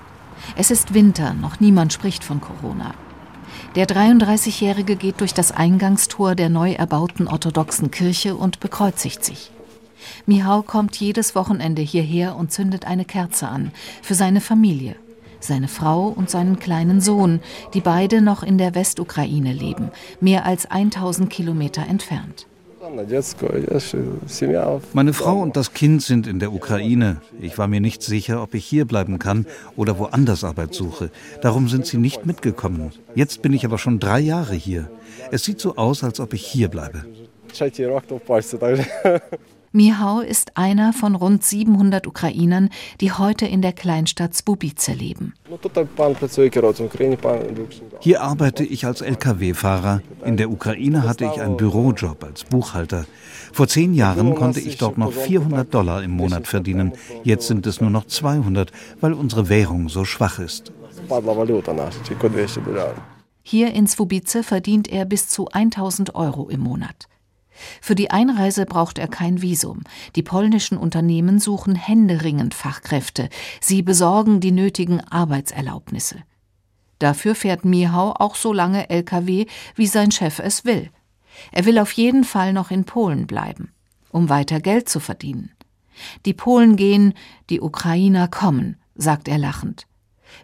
Es 0.56 0.72
ist 0.72 0.94
Winter, 0.94 1.34
noch 1.34 1.60
niemand 1.60 1.94
spricht 1.94 2.24
von 2.24 2.42
Corona. 2.42 2.94
Der 3.76 3.88
33-Jährige 3.88 4.96
geht 4.96 5.22
durch 5.22 5.34
das 5.34 5.52
Eingangstor 5.52 6.36
der 6.36 6.50
neu 6.50 6.74
erbauten 6.74 7.28
orthodoxen 7.28 7.92
Kirche 7.92 8.36
und 8.36 8.60
bekreuzigt 8.60 9.24
sich. 9.24 9.52
Mihau 10.26 10.62
kommt 10.62 10.96
jedes 11.00 11.36
Wochenende 11.36 11.82
hierher 11.82 12.36
und 12.36 12.52
zündet 12.52 12.86
eine 12.86 13.06
Kerze 13.06 13.48
an, 13.48 13.72
für 14.02 14.16
seine 14.16 14.42
Familie, 14.42 14.96
seine 15.40 15.68
Frau 15.68 16.08
und 16.08 16.30
seinen 16.30 16.60
kleinen 16.60 17.02
Sohn, 17.02 17.42
die 17.74 17.82
beide 17.82 18.22
noch 18.22 18.44
in 18.44 18.58
der 18.58 18.76
Westukraine 18.76 19.54
leben, 19.54 19.92
mehr 20.20 20.46
als 20.46 20.70
1000 20.70 21.30
Kilometer 21.30 21.86
entfernt. 21.86 22.49
Meine 24.94 25.14
Frau 25.14 25.40
und 25.40 25.56
das 25.56 25.74
Kind 25.74 26.02
sind 26.02 26.28
in 26.28 26.40
der 26.40 26.54
Ukraine. 26.54 27.22
Ich 27.40 27.58
war 27.58 27.68
mir 27.68 27.82
nicht 27.82 28.02
sicher, 28.02 28.42
ob 28.42 28.54
ich 28.54 28.66
hier 28.66 28.86
bleiben 28.86 29.20
kann 29.20 29.46
oder 29.76 30.00
woanders 30.00 30.44
Arbeit 30.44 30.74
suche. 30.74 31.12
Darum 31.42 31.68
sind 31.68 31.86
sie 31.86 31.98
nicht 31.98 32.26
mitgekommen. 32.26 32.92
Jetzt 33.16 33.42
bin 33.42 33.54
ich 33.54 33.66
aber 33.66 33.78
schon 33.78 34.00
drei 34.00 34.20
Jahre 34.20 34.56
hier. 34.56 34.90
Es 35.32 35.44
sieht 35.44 35.60
so 35.60 35.76
aus, 35.76 36.04
als 36.04 36.20
ob 36.20 36.34
ich 36.34 36.46
hier 36.46 36.68
bleibe. 36.68 37.06
Mihau 39.72 40.22
ist 40.22 40.58
einer 40.58 40.94
von 40.94 41.14
rund 41.14 41.44
700 41.44 42.08
Ukrainern, 42.08 42.70
die 43.02 43.12
heute 43.12 43.46
in 43.46 43.62
der 43.62 43.74
Kleinstadt 43.74 44.34
Sbubice 44.34 44.88
leben. 44.88 45.34
Hier 48.00 48.22
arbeite 48.22 48.64
ich 48.64 48.86
als 48.86 49.02
Lkw-Fahrer. 49.02 50.02
In 50.26 50.38
der 50.38 50.50
Ukraine 50.50 51.08
hatte 51.08 51.26
ich 51.26 51.40
einen 51.40 51.58
Bürojob 51.58 52.24
als 52.24 52.46
Buchhalter. 52.46 53.06
Vor 53.54 53.68
zehn 53.68 53.94
Jahren 53.94 54.34
konnte 54.34 54.60
ich 54.60 54.78
dort 54.78 54.98
noch 54.98 55.12
400 55.12 55.72
Dollar 55.72 56.02
im 56.02 56.12
Monat 56.12 56.48
verdienen. 56.48 56.94
Jetzt 57.24 57.48
sind 57.48 57.68
es 57.68 57.80
nur 57.80 57.92
noch 57.92 58.06
200, 58.06 58.72
weil 59.02 59.14
unsere 59.14 59.50
Währung 59.50 59.88
so 59.88 60.04
schwach 60.04 60.40
ist. 60.40 60.72
Hier 63.44 63.74
in 63.74 63.88
Svubice 63.88 64.38
verdient 64.42 64.88
er 64.88 65.06
bis 65.06 65.28
zu 65.28 65.48
1000 65.48 66.16
Euro 66.16 66.50
im 66.50 66.62
Monat. 66.62 67.08
Für 67.82 67.96
die 67.96 68.12
Einreise 68.12 68.66
braucht 68.66 68.98
er 68.98 69.08
kein 69.08 69.42
Visum. 69.42 69.82
Die 70.16 70.24
polnischen 70.24 70.78
Unternehmen 70.78 71.40
suchen 71.40 71.76
händeringend 71.76 72.54
Fachkräfte. 72.54 73.30
Sie 73.62 73.82
besorgen 73.82 74.40
die 74.40 74.52
nötigen 74.52 75.02
Arbeitserlaubnisse. 75.02 76.24
Dafür 77.00 77.36
fährt 77.36 77.66
Mihau 77.66 78.14
auch 78.18 78.36
so 78.36 78.52
lange 78.54 78.90
Lkw, 78.90 79.46
wie 79.76 79.88
sein 79.88 80.12
Chef 80.12 80.40
es 80.40 80.66
will. 80.66 80.90
Er 81.52 81.66
will 81.66 81.80
auf 81.80 81.92
jeden 81.94 82.26
Fall 82.26 82.54
noch 82.54 82.72
in 82.72 82.84
Polen 82.84 83.26
bleiben, 83.26 83.72
um 84.12 84.30
weiter 84.30 84.60
Geld 84.60 84.90
zu 84.90 85.00
verdienen. 85.00 85.52
Die 86.26 86.34
Polen 86.34 86.76
gehen, 86.76 87.14
die 87.50 87.62
Ukrainer 87.62 88.28
kommen, 88.28 88.78
sagt 88.96 89.28
er 89.28 89.38
lachend. 89.38 89.88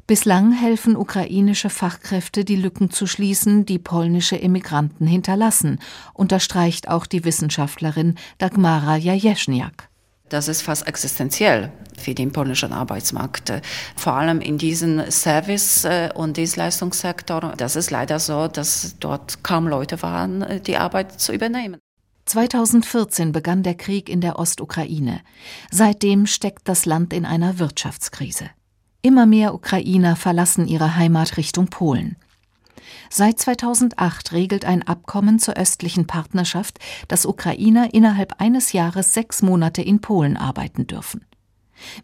Bislang 0.07 0.51
helfen 0.51 0.95
ukrainische 0.95 1.69
Fachkräfte, 1.69 2.45
die 2.45 2.55
Lücken 2.55 2.89
zu 2.91 3.07
schließen, 3.07 3.65
die 3.65 3.79
polnische 3.79 4.41
Emigranten 4.41 5.07
hinterlassen, 5.07 5.79
unterstreicht 6.13 6.89
auch 6.89 7.05
die 7.05 7.25
Wissenschaftlerin 7.25 8.15
Dagmara 8.37 8.97
Jajeschniak. 8.97 9.89
Das 10.29 10.47
ist 10.47 10.63
fast 10.63 10.87
existenziell 10.87 11.71
für 11.97 12.15
den 12.15 12.31
polnischen 12.31 12.73
Arbeitsmarkt. 12.73 13.53
Vor 13.95 14.13
allem 14.13 14.41
in 14.41 14.57
diesem 14.57 15.11
Service- 15.11 15.87
und 16.15 16.37
Dienstleistungssektor. 16.37 17.53
Das 17.57 17.75
ist 17.75 17.91
leider 17.91 18.19
so, 18.19 18.47
dass 18.47 18.95
dort 18.99 19.43
kaum 19.43 19.67
Leute 19.67 20.01
waren, 20.01 20.61
die 20.65 20.77
Arbeit 20.77 21.19
zu 21.19 21.31
übernehmen. 21.31 21.77
2014 22.25 23.31
begann 23.31 23.61
der 23.61 23.75
Krieg 23.75 24.09
in 24.09 24.19
der 24.19 24.39
Ostukraine. 24.39 25.21
Seitdem 25.69 26.25
steckt 26.25 26.67
das 26.67 26.87
Land 26.87 27.13
in 27.13 27.23
einer 27.23 27.59
Wirtschaftskrise. 27.59 28.49
Immer 29.05 29.27
mehr 29.27 29.53
Ukrainer 29.53 30.15
verlassen 30.15 30.67
ihre 30.67 30.95
Heimat 30.95 31.37
Richtung 31.37 31.67
Polen. 31.67 32.15
Seit 33.11 33.37
2008 33.37 34.31
regelt 34.31 34.65
ein 34.65 34.81
Abkommen 34.81 35.37
zur 35.37 35.57
östlichen 35.57 36.07
Partnerschaft, 36.07 36.79
dass 37.07 37.27
Ukrainer 37.27 37.93
innerhalb 37.93 38.41
eines 38.41 38.73
Jahres 38.73 39.13
sechs 39.13 39.43
Monate 39.43 39.83
in 39.83 40.01
Polen 40.01 40.37
arbeiten 40.37 40.87
dürfen. 40.87 41.23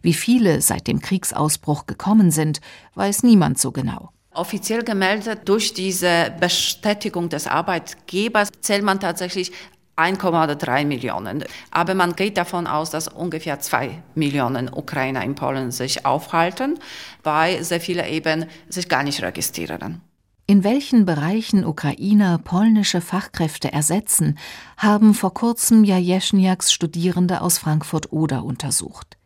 Wie 0.00 0.14
viele 0.14 0.60
seit 0.60 0.86
dem 0.86 1.00
Kriegsausbruch 1.00 1.86
gekommen 1.86 2.30
sind, 2.30 2.60
weiß 2.94 3.24
niemand 3.24 3.58
so 3.58 3.72
genau. 3.72 4.12
Offiziell 4.32 4.84
gemeldet 4.84 5.40
durch 5.46 5.74
diese 5.74 6.32
Bestätigung 6.38 7.28
des 7.28 7.48
Arbeitgebers 7.48 8.48
zählt 8.60 8.84
man 8.84 9.00
tatsächlich 9.00 9.50
1,3 9.96 10.84
Millionen. 10.86 11.44
Aber 11.70 11.94
man 11.94 12.16
geht 12.16 12.36
davon 12.36 12.66
aus, 12.66 12.90
dass 12.90 13.08
ungefähr 13.08 13.60
2 13.60 14.02
Millionen 14.14 14.72
Ukrainer 14.72 15.22
in 15.22 15.34
Polen 15.34 15.70
sich 15.70 16.06
aufhalten, 16.06 16.78
weil 17.22 17.62
sehr 17.62 17.80
viele 17.80 18.08
eben 18.08 18.46
sich 18.68 18.88
gar 18.88 19.02
nicht 19.02 19.22
registrieren. 19.22 20.00
In 20.46 20.64
welchen 20.64 21.04
Bereichen 21.04 21.64
Ukrainer 21.64 22.38
polnische 22.38 23.00
Fachkräfte 23.00 23.72
ersetzen, 23.72 24.38
haben 24.76 25.14
vor 25.14 25.32
kurzem 25.34 25.84
Jajeschniaks 25.84 26.72
Studierende 26.72 27.40
aus 27.40 27.58
Frankfurt-Oder 27.58 28.44
untersucht. 28.44 29.16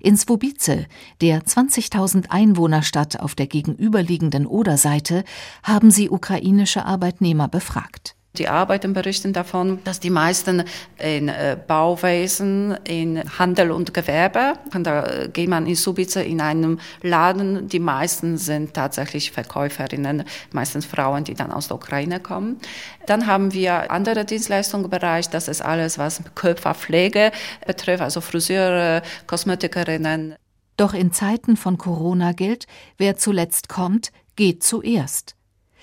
In 0.00 0.16
Swobice, 0.16 0.86
der 1.20 1.42
20.000 1.42 2.30
Einwohnerstadt 2.30 3.18
auf 3.20 3.34
der 3.34 3.46
gegenüberliegenden 3.46 4.46
Oderseite, 4.46 5.24
haben 5.62 5.90
sie 5.90 6.10
ukrainische 6.10 6.84
Arbeitnehmer 6.84 7.48
befragt. 7.48 8.14
Die 8.38 8.48
Arbeiten 8.48 8.92
berichten 8.92 9.32
davon, 9.32 9.80
dass 9.82 9.98
die 9.98 10.10
meisten 10.10 10.62
in 10.98 11.28
äh, 11.28 11.56
Bauwesen, 11.66 12.76
in 12.84 13.22
Handel 13.38 13.72
und 13.72 13.92
Gewerbe, 13.92 14.52
da 14.72 15.06
äh, 15.06 15.28
geht 15.28 15.48
man 15.48 15.66
in 15.66 15.74
Subice 15.74 16.16
in 16.16 16.40
einem 16.40 16.78
Laden, 17.02 17.68
die 17.68 17.80
meisten 17.80 18.38
sind 18.38 18.74
tatsächlich 18.74 19.32
Verkäuferinnen, 19.32 20.22
meistens 20.52 20.86
Frauen, 20.86 21.24
die 21.24 21.34
dann 21.34 21.50
aus 21.50 21.66
der 21.66 21.76
Ukraine 21.76 22.20
kommen. 22.20 22.58
Dann 23.06 23.26
haben 23.26 23.52
wir 23.52 23.90
andere 23.90 24.24
Dienstleistungsbereich, 24.24 25.28
das 25.30 25.48
ist 25.48 25.60
alles, 25.60 25.98
was 25.98 26.22
Körperpflege 26.36 27.32
betrifft, 27.66 28.02
also 28.02 28.20
Friseure, 28.20 29.02
Kosmetikerinnen. 29.26 30.36
Doch 30.76 30.94
in 30.94 31.12
Zeiten 31.12 31.56
von 31.56 31.76
Corona 31.76 32.32
gilt, 32.32 32.66
wer 32.98 33.16
zuletzt 33.16 33.68
kommt, 33.68 34.12
geht 34.36 34.62
zuerst. 34.62 35.37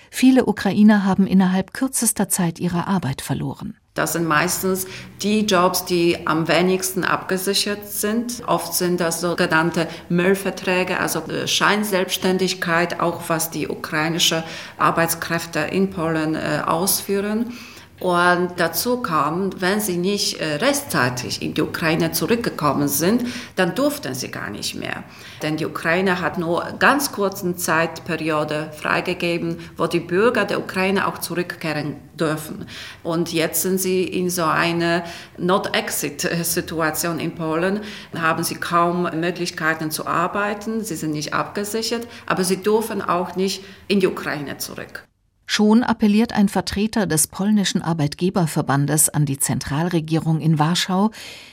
Viele 0.09 0.45
Ukrainer 0.45 1.05
haben 1.05 1.27
innerhalb 1.27 1.73
kürzester 1.73 2.29
Zeit 2.29 2.59
ihre 2.59 2.87
Arbeit 2.87 3.21
verloren. 3.21 3.77
Das 3.95 4.11
sind 4.11 4.27
meistens 4.27 4.87
die 5.21 5.45
Jobs, 5.45 5.85
die 5.85 6.27
am 6.27 6.49
wenigsten 6.49 7.05
abgesichert 7.05 7.89
sind. 7.89 8.43
Oft 8.45 8.73
sind 8.73 8.99
das 8.99 9.21
sogenannte 9.21 9.87
Müllverträge, 10.09 10.99
also 10.99 11.23
Scheinselbstständigkeit, 11.45 12.99
auch 12.99 13.29
was 13.29 13.51
die 13.51 13.69
ukrainische 13.69 14.43
Arbeitskräfte 14.77 15.59
in 15.59 15.91
Polen 15.91 16.35
äh, 16.35 16.61
ausführen. 16.65 17.53
Und 18.01 18.51
dazu 18.57 19.01
kam, 19.01 19.49
wenn 19.61 19.79
sie 19.79 19.95
nicht 19.95 20.41
äh, 20.41 20.55
rechtzeitig 20.55 21.41
in 21.41 21.53
die 21.53 21.61
Ukraine 21.61 22.11
zurückgekommen 22.11 22.89
sind, 22.89 23.23
dann 23.55 23.73
durften 23.73 24.13
sie 24.13 24.29
gar 24.29 24.49
nicht 24.49 24.75
mehr. 24.75 25.05
Denn 25.41 25.55
die 25.55 25.65
Ukraine 25.65 26.19
hat 26.19 26.37
nur 26.37 26.73
ganz 26.77 27.13
kurzen 27.13 27.57
Zeitperiode 27.57 28.69
freigegeben, 28.77 29.57
wo 29.77 29.87
die 29.87 30.01
Bürger 30.01 30.43
der 30.43 30.59
Ukraine 30.59 31.07
auch 31.07 31.19
zurückkehren 31.19 31.95
dürfen. 32.19 32.67
Und 33.01 33.31
jetzt 33.31 33.61
sind 33.61 33.79
sie 33.79 34.03
in 34.03 34.29
so 34.29 34.43
einer 34.43 35.03
Not-Exit-Situation 35.37 37.21
in 37.21 37.33
Polen, 37.35 37.79
haben 38.13 38.43
sie 38.43 38.55
kaum 38.55 39.03
Möglichkeiten 39.03 39.89
zu 39.89 40.05
arbeiten, 40.05 40.83
sie 40.83 40.95
sind 40.95 41.11
nicht 41.11 41.33
abgesichert, 41.33 42.07
aber 42.25 42.43
sie 42.43 42.57
dürfen 42.57 43.01
auch 43.01 43.37
nicht 43.37 43.63
in 43.87 44.01
die 44.01 44.07
Ukraine 44.07 44.57
zurück. 44.57 45.05
Schon 45.45 45.83
appelliert 45.83 46.33
ein 46.33 46.49
Vertreter 46.49 47.05
des 47.05 47.27
polnischen 47.27 47.81
Arbeitgeberverbandes 47.81 49.09
an 49.09 49.25
die 49.25 49.37
Zentralregierung 49.37 50.41
in 50.41 50.57
Warschau, 50.57 51.11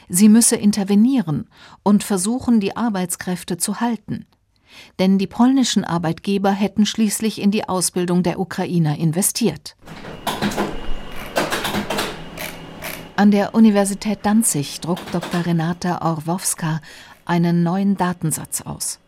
sie 0.09 0.28
müsse 0.28 0.57
intervenieren 0.57 1.48
und 1.83 2.02
versuchen, 2.02 2.59
die 2.59 2.76
Arbeitskräfte 2.76 3.59
zu 3.59 3.81
halten. 3.81 4.26
Denn 4.98 5.18
die 5.18 5.26
polnischen 5.26 5.85
Arbeitgeber 5.85 6.50
hätten 6.50 6.87
schließlich 6.87 7.40
in 7.40 7.50
die 7.50 7.68
Ausbildung 7.68 8.22
der 8.22 8.40
Ukrainer 8.40 8.98
investiert. 8.98 9.76
An 13.16 13.31
der 13.31 13.55
Universität 13.55 14.20
Danzig 14.22 14.81
druckt 14.81 15.14
Dr. 15.14 15.44
Renata 15.44 16.00
Orwowska 16.00 16.81
einen 17.26 17.62
neuen 17.62 17.96
Datensatz 17.96 18.62
aus. 18.62 19.02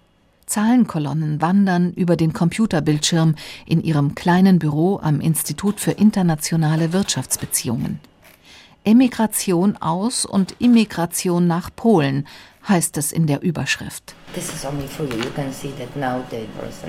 Zahlenkolonnen 0.54 1.42
wandern 1.42 1.92
über 1.94 2.14
den 2.14 2.32
Computerbildschirm 2.32 3.34
in 3.66 3.82
ihrem 3.82 4.14
kleinen 4.14 4.60
Büro 4.60 5.00
am 5.02 5.20
Institut 5.20 5.80
für 5.80 5.90
internationale 5.90 6.92
Wirtschaftsbeziehungen. 6.92 7.98
Emigration 8.84 9.76
aus 9.78 10.24
und 10.24 10.54
Immigration 10.60 11.48
nach 11.48 11.70
Polen 11.74 12.28
heißt 12.68 12.96
es 12.98 13.10
in 13.10 13.26
der 13.26 13.42
Überschrift. 13.42 14.14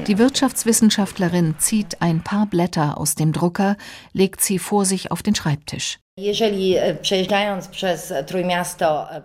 Die 0.06 0.18
Wirtschaftswissenschaftlerin 0.20 1.56
zieht 1.58 2.04
ein 2.04 2.24
paar 2.24 2.46
Blätter 2.46 3.00
aus 3.00 3.16
dem 3.16 3.34
Drucker, 3.34 3.78
legt 4.14 4.42
sie 4.42 4.60
vor 4.60 4.86
sich 4.86 5.12
auf 5.12 5.24
den 5.24 5.34
Schreibtisch. 5.34 5.98
E, 6.18 6.30
e, 6.30 6.98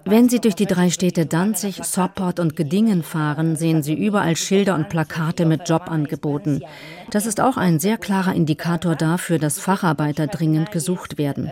Wenn 0.05 0.29
Sie 0.29 0.41
durch 0.41 0.57
die 0.57 0.67
drei 0.67 0.91
Städte 0.91 1.25
Danzig, 1.25 1.85
Sopot 1.85 2.41
und 2.41 2.57
Gedingen 2.57 3.05
fahren, 3.05 3.55
sehen 3.55 3.85
Sie 3.85 3.95
überall 3.95 4.35
Schilder 4.35 4.75
und 4.75 4.89
Plakate 4.89 5.47
mit 5.47 5.69
Jobangeboten. 5.69 6.65
Das 7.11 7.27
ist 7.27 7.41
auch 7.41 7.57
ein 7.57 7.79
sehr 7.79 7.97
klarer 7.97 8.35
Indikator 8.35 8.97
dafür, 8.97 9.39
dass 9.39 9.61
Facharbeiter 9.61 10.27
dringend 10.27 10.73
gesucht 10.73 11.17
werden. 11.17 11.49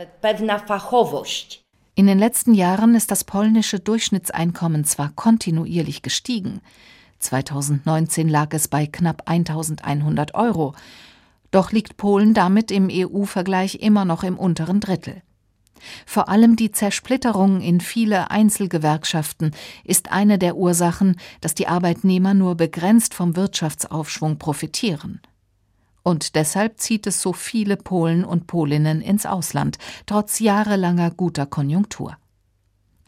In 1.95 2.09
den 2.09 2.19
letzten 2.19 2.55
Jahren 2.55 2.97
ist 2.97 3.13
das 3.13 3.23
polnische 3.23 3.79
Durchschnittseinkommen 3.79 4.83
zwar 4.83 5.13
kontinuierlich 5.15 6.03
gestiegen. 6.03 6.63
2019 7.21 8.29
lag 8.29 8.53
es 8.55 8.67
bei 8.67 8.87
knapp 8.87 9.23
1100 9.27 10.35
Euro. 10.35 10.75
Doch 11.53 11.71
liegt 11.71 11.97
Polen 11.97 12.35
damit 12.35 12.73
im 12.73 12.89
EU-Vergleich 12.91 13.77
immer 13.77 14.05
noch 14.05 14.25
im 14.25 14.37
unteren 14.37 14.81
Drittel. 14.81 15.23
Vor 16.07 16.29
allem 16.29 16.57
die 16.57 16.73
Zersplitterung 16.73 17.61
in 17.61 17.81
viele 17.81 18.31
Einzelgewerkschaften 18.31 19.53
ist 19.85 20.13
eine 20.13 20.39
der 20.39 20.57
Ursachen, 20.57 21.17
dass 21.41 21.55
die 21.55 21.69
Arbeitnehmer 21.69 22.35
nur 22.35 22.55
begrenzt 22.57 23.15
vom 23.15 23.37
Wirtschaftsaufschwung 23.37 24.39
profitieren. 24.39 25.21
Und 26.03 26.37
deshalb 26.37 26.81
zieht 26.81 27.07
es 27.07 27.21
so 27.21 27.33
viele 27.33 27.77
Polen 27.77 28.25
und 28.25 28.47
Polinnen 28.47 29.03
ins 29.03 29.27
Ausland, 29.27 29.79
trotz 30.07 30.39
jahrelanger 30.39 31.11
guter 31.11 31.47
Konjunktur. 31.47 32.17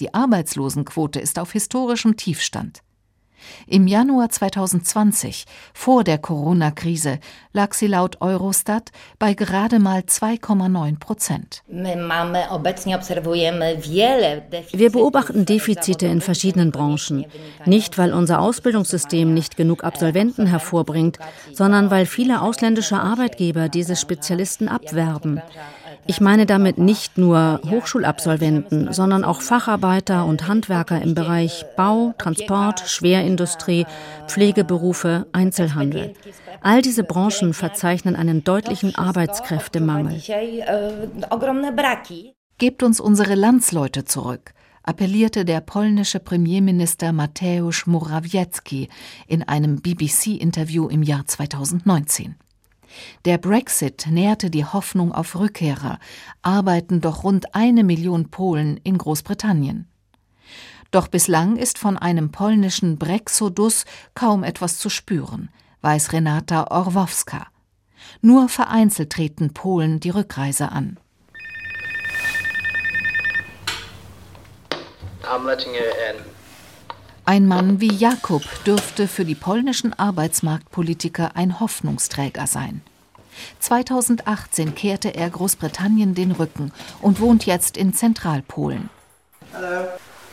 Die 0.00 0.12
Arbeitslosenquote 0.12 1.20
ist 1.20 1.38
auf 1.38 1.52
historischem 1.52 2.16
Tiefstand. 2.16 2.82
Im 3.66 3.86
Januar 3.86 4.28
2020, 4.30 5.44
vor 5.74 6.04
der 6.04 6.18
Corona-Krise, 6.18 7.18
lag 7.52 7.74
sie 7.74 7.86
laut 7.86 8.20
Eurostat 8.20 8.90
bei 9.18 9.34
gerade 9.34 9.78
mal 9.78 10.00
2,9 10.00 10.98
Prozent. 10.98 11.62
Wir 14.72 14.90
beobachten 14.90 15.44
Defizite 15.46 16.06
in 16.06 16.20
verschiedenen 16.20 16.70
Branchen. 16.70 17.24
Nicht, 17.66 17.98
weil 17.98 18.12
unser 18.12 18.40
Ausbildungssystem 18.40 19.32
nicht 19.32 19.56
genug 19.56 19.84
Absolventen 19.84 20.46
hervorbringt, 20.46 21.18
sondern 21.52 21.90
weil 21.90 22.06
viele 22.06 22.42
ausländische 22.42 22.98
Arbeitgeber 22.98 23.68
diese 23.68 23.96
Spezialisten 23.96 24.68
abwerben. 24.68 25.42
Ich 26.06 26.20
meine 26.20 26.46
damit 26.46 26.78
nicht 26.78 27.18
nur 27.18 27.60
Hochschulabsolventen, 27.68 28.92
sondern 28.92 29.24
auch 29.24 29.42
Facharbeiter 29.42 30.24
und 30.24 30.48
Handwerker 30.48 31.00
im 31.00 31.14
Bereich 31.14 31.64
Bau, 31.76 32.14
Transport, 32.18 32.80
Schwerindustrie, 32.86 33.86
Pflegeberufe, 34.26 35.26
Einzelhandel. 35.32 36.14
All 36.62 36.82
diese 36.82 37.04
Branchen 37.04 37.54
verzeichnen 37.54 38.16
einen 38.16 38.44
deutlichen 38.44 38.94
Arbeitskräftemangel. 38.94 40.20
Gebt 42.58 42.82
uns 42.82 43.00
unsere 43.00 43.34
Landsleute 43.34 44.04
zurück 44.04 44.52
appellierte 44.82 45.44
der 45.44 45.60
polnische 45.60 46.20
Premierminister 46.20 47.12
Mateusz 47.12 47.86
Morawiecki 47.86 48.88
in 49.26 49.42
einem 49.42 49.80
BBC-Interview 49.80 50.88
im 50.88 51.02
Jahr 51.02 51.26
2019. 51.26 52.34
Der 53.24 53.38
Brexit 53.38 54.06
nährte 54.10 54.50
die 54.50 54.64
Hoffnung 54.64 55.12
auf 55.12 55.36
Rückkehrer, 55.36 55.98
arbeiten 56.42 57.00
doch 57.00 57.24
rund 57.24 57.54
eine 57.54 57.84
Million 57.84 58.30
Polen 58.30 58.78
in 58.78 58.98
Großbritannien. 58.98 59.86
Doch 60.90 61.08
bislang 61.08 61.56
ist 61.56 61.78
von 61.78 61.96
einem 61.96 62.32
polnischen 62.32 62.98
Brexodus 62.98 63.84
kaum 64.14 64.42
etwas 64.42 64.78
zu 64.78 64.90
spüren, 64.90 65.50
weiß 65.82 66.12
Renata 66.12 66.66
Orwowska. 66.70 67.46
Nur 68.22 68.48
vereinzelt 68.48 69.10
treten 69.10 69.52
Polen 69.54 70.00
die 70.00 70.10
Rückreise 70.10 70.72
an. 70.72 70.98
Ein 77.24 77.46
Mann 77.46 77.80
wie 77.80 77.92
Jakob 77.92 78.42
dürfte 78.64 79.06
für 79.06 79.24
die 79.24 79.34
polnischen 79.34 79.92
Arbeitsmarktpolitiker 79.98 81.36
ein 81.36 81.60
Hoffnungsträger 81.60 82.46
sein. 82.46 82.82
2018 83.60 84.74
kehrte 84.74 85.14
er 85.14 85.30
Großbritannien 85.30 86.14
den 86.14 86.32
Rücken 86.32 86.72
und 87.00 87.20
wohnt 87.20 87.46
jetzt 87.46 87.76
in 87.76 87.94
Zentralpolen. 87.94 88.90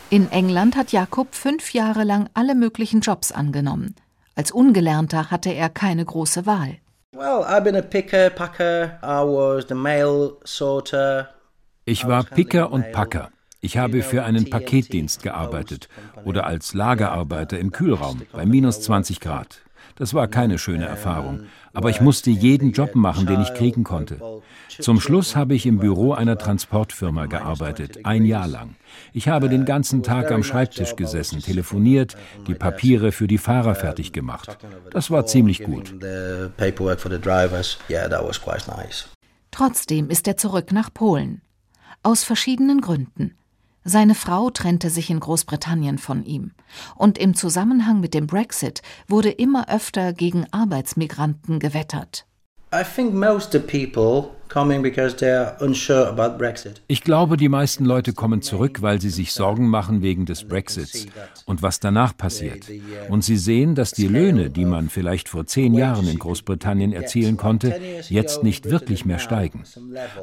In 0.09 0.31
England 0.31 0.75
hat 0.75 0.91
Jakob 0.91 1.35
fünf 1.35 1.73
Jahre 1.73 2.03
lang 2.03 2.29
alle 2.33 2.55
möglichen 2.55 3.01
Jobs 3.01 3.31
angenommen. 3.31 3.95
Als 4.35 4.51
Ungelernter 4.51 5.31
hatte 5.31 5.49
er 5.49 5.69
keine 5.69 6.05
große 6.05 6.45
Wahl. 6.45 6.77
Ich 11.85 12.07
war 12.07 12.23
Picker 12.23 12.71
und 12.71 12.91
Packer. 12.91 13.31
Ich 13.59 13.77
habe 13.77 14.03
für 14.03 14.23
einen 14.23 14.49
Paketdienst 14.49 15.23
gearbeitet 15.23 15.89
oder 16.25 16.45
als 16.45 16.73
Lagerarbeiter 16.73 17.59
im 17.59 17.71
Kühlraum 17.71 18.21
bei 18.31 18.45
minus 18.45 18.81
20 18.81 19.19
Grad. 19.19 19.61
Das 19.95 20.13
war 20.13 20.27
keine 20.27 20.59
schöne 20.59 20.85
Erfahrung, 20.85 21.45
aber 21.73 21.89
ich 21.89 22.01
musste 22.01 22.29
jeden 22.29 22.71
Job 22.71 22.93
machen, 22.93 23.25
den 23.25 23.41
ich 23.41 23.53
kriegen 23.55 23.83
konnte. 23.83 24.19
Zum 24.79 24.99
Schluss 24.99 25.35
habe 25.35 25.55
ich 25.55 25.65
im 25.65 25.79
Büro 25.79 26.13
einer 26.13 26.37
Transportfirma 26.37 27.25
gearbeitet, 27.25 28.05
ein 28.05 28.23
Jahr 28.23 28.47
lang. 28.47 28.75
Ich 29.11 29.27
habe 29.27 29.49
den 29.49 29.65
ganzen 29.65 30.03
Tag 30.03 30.31
am 30.31 30.43
Schreibtisch 30.43 30.95
gesessen, 30.95 31.41
telefoniert, 31.41 32.15
die 32.45 32.53
Papiere 32.53 33.11
für 33.11 33.27
die 33.27 33.39
Fahrer 33.39 33.73
fertig 33.73 34.13
gemacht. 34.13 34.59
Das 34.91 35.09
war 35.09 35.25
ziemlich 35.25 35.63
gut. 35.63 35.95
Trotzdem 39.49 40.09
ist 40.11 40.27
er 40.27 40.37
zurück 40.37 40.71
nach 40.71 40.93
Polen. 40.93 41.41
Aus 42.03 42.23
verschiedenen 42.23 42.81
Gründen. 42.81 43.35
Seine 43.89 44.15
Frau 44.15 44.49
trennte 44.49 44.89
sich 44.89 45.09
in 45.09 45.21
Großbritannien 45.21 45.97
von 45.97 46.25
ihm. 46.25 46.51
Und 46.95 47.17
im 47.17 47.35
Zusammenhang 47.35 48.01
mit 48.01 48.13
dem 48.13 48.27
Brexit 48.27 48.81
wurde 49.07 49.29
immer 49.29 49.69
öfter 49.69 50.11
gegen 50.11 50.45
Arbeitsmigranten 50.51 51.59
gewettert. 51.59 52.25
I 52.75 52.83
think 52.83 53.13
most 53.13 53.55
of 53.55 53.65
people 53.65 54.31
ich 56.87 57.03
glaube, 57.03 57.37
die 57.37 57.49
meisten 57.49 57.85
Leute 57.85 58.13
kommen 58.13 58.41
zurück, 58.41 58.81
weil 58.81 59.01
sie 59.01 59.09
sich 59.09 59.33
Sorgen 59.33 59.67
machen 59.67 60.01
wegen 60.01 60.25
des 60.25 60.47
Brexits 60.47 61.07
und 61.45 61.61
was 61.61 61.79
danach 61.79 62.15
passiert. 62.15 62.65
Und 63.09 63.23
sie 63.23 63.37
sehen, 63.37 63.75
dass 63.75 63.91
die 63.91 64.07
Löhne, 64.07 64.49
die 64.49 64.65
man 64.65 64.89
vielleicht 64.89 65.29
vor 65.29 65.45
zehn 65.45 65.73
Jahren 65.73 66.07
in 66.07 66.19
Großbritannien 66.19 66.93
erzielen 66.93 67.37
konnte, 67.37 67.79
jetzt 68.09 68.43
nicht 68.43 68.69
wirklich 68.69 69.05
mehr 69.05 69.19
steigen. 69.19 69.63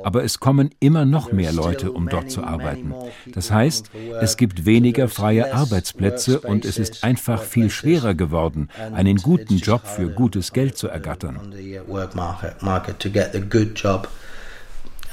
Aber 0.03 0.25
es 0.25 0.41
kommen 0.41 0.71
immer 0.81 1.05
noch 1.05 1.33
mehr 1.33 1.53
Leute, 1.53 1.93
um 1.93 2.09
dort 2.09 2.31
zu 2.31 2.45
arbeiten. 2.45 2.95
Das 3.33 3.51
heißt, 3.51 3.91
es 4.21 4.37
gibt 4.37 4.67
weniger 4.67 5.09
freie 5.09 5.55
Arbeitsplätze 5.55 6.41
und 6.41 6.65
es 6.65 6.79
ist 6.79 7.05
einfach 7.05 7.43
viel 7.43 7.71
schwerer 7.71 8.15
geworden, 8.15 8.69
einen 8.93 9.17
guten 9.17 9.57
Job 9.59 9.87
für 9.87 10.09
gutes 10.09 10.53
Geld 10.53 10.77
zu 10.77 10.89
ergattern. 10.89 11.55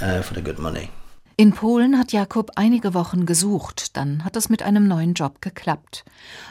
Uh, 0.01 0.21
for 0.23 0.35
the 0.35 0.41
good 0.41 0.57
money. 0.57 0.89
In 1.37 1.53
Polen 1.53 1.97
hat 1.97 2.11
Jakob 2.11 2.51
einige 2.55 2.93
Wochen 2.93 3.25
gesucht, 3.25 3.95
dann 3.97 4.23
hat 4.23 4.35
es 4.35 4.49
mit 4.49 4.61
einem 4.61 4.87
neuen 4.87 5.13
Job 5.13 5.41
geklappt. 5.41 6.05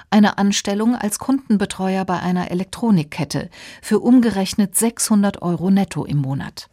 Eine 0.08 0.38
Anstellung 0.38 0.96
als 0.96 1.18
Kundenbetreuer 1.18 2.04
bei 2.04 2.18
einer 2.18 2.50
Elektronikkette 2.50 3.50
für 3.82 4.00
umgerechnet 4.00 4.76
600 4.76 5.42
Euro 5.42 5.70
netto 5.70 6.04
im 6.04 6.18
Monat. 6.18 6.68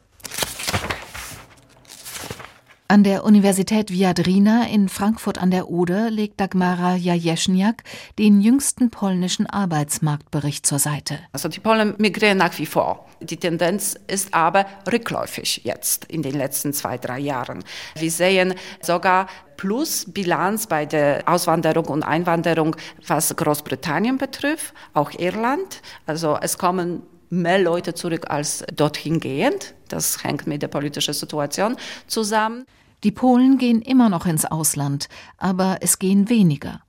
An 2.90 3.04
der 3.04 3.26
Universität 3.26 3.92
Viadrina 3.92 4.66
in 4.68 4.88
Frankfurt 4.88 5.40
an 5.40 5.52
der 5.52 5.70
Oder 5.70 6.10
legt 6.10 6.40
Dagmara 6.40 6.96
Jajeschniak 6.96 7.84
den 8.18 8.40
jüngsten 8.40 8.90
polnischen 8.90 9.46
Arbeitsmarktbericht 9.46 10.66
zur 10.66 10.80
Seite. 10.80 11.20
Also 11.34 11.50
die 11.50 11.60
Polen 11.60 11.96
migrieren 11.98 12.38
nach 12.38 12.58
wie 12.58 12.66
vor. 12.66 13.06
Die 13.20 13.36
Tendenz 13.36 14.00
ist 14.08 14.34
aber 14.34 14.66
rückläufig 14.90 15.62
jetzt 15.66 16.06
in 16.06 16.22
den 16.22 16.36
letzten 16.36 16.72
zwei, 16.72 16.98
drei 16.98 17.20
Jahren. 17.20 17.62
Wir 17.96 18.10
sehen 18.10 18.54
sogar 18.82 19.28
plus 19.58 20.06
Bilanz 20.08 20.68
bei 20.68 20.86
der 20.86 21.28
Auswanderung 21.28 21.88
und 21.88 22.04
Einwanderung, 22.04 22.78
was 23.06 23.36
Großbritannien 23.36 24.18
betrifft, 24.18 24.74
auch 24.94 25.12
Irland. 25.12 25.82
Also 26.06 26.38
es 26.42 26.58
kommen 26.58 27.04
mehr 27.30 27.60
Leute 27.60 27.94
zurück 27.94 28.30
als 28.30 28.64
dorthin 28.74 29.20
gehend. 29.20 29.74
Das 29.88 30.24
hängt 30.24 30.48
mit 30.48 30.62
der 30.62 30.68
politischen 30.68 31.14
Situation 31.14 31.76
zusammen. 32.08 32.66
Die 33.04 33.12
Polen 33.12 33.58
gehen 33.58 33.82
immer 33.82 34.10
noch 34.10 34.26
ins 34.26 34.46
Ausland, 34.46 35.08
aber 35.38 35.78
es 35.82 36.00
gehen 36.00 36.30
weniger. 36.30 36.82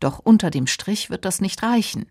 Doch 0.00 0.18
unter 0.18 0.50
dem 0.50 0.66
Strich 0.66 1.10
wird 1.10 1.24
das 1.24 1.40
nicht 1.40 1.62
reichen. 1.62 2.06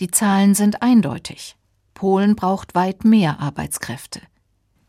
Die 0.00 0.10
Zahlen 0.10 0.54
sind 0.54 0.82
eindeutig. 0.82 1.56
Polen 1.94 2.36
braucht 2.36 2.74
weit 2.74 3.04
mehr 3.04 3.40
Arbeitskräfte. 3.40 4.20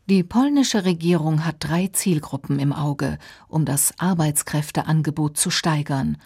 Die 0.06 0.22
polnische 0.22 0.84
Regierung 0.84 1.44
hat 1.44 1.56
drei 1.58 1.88
Zielgruppen 1.88 2.58
im 2.58 2.72
Auge, 2.72 3.18
um 3.46 3.64
das 3.64 3.92
Arbeitskräfteangebot 3.98 5.36
zu 5.36 5.50
steigern 5.50 6.18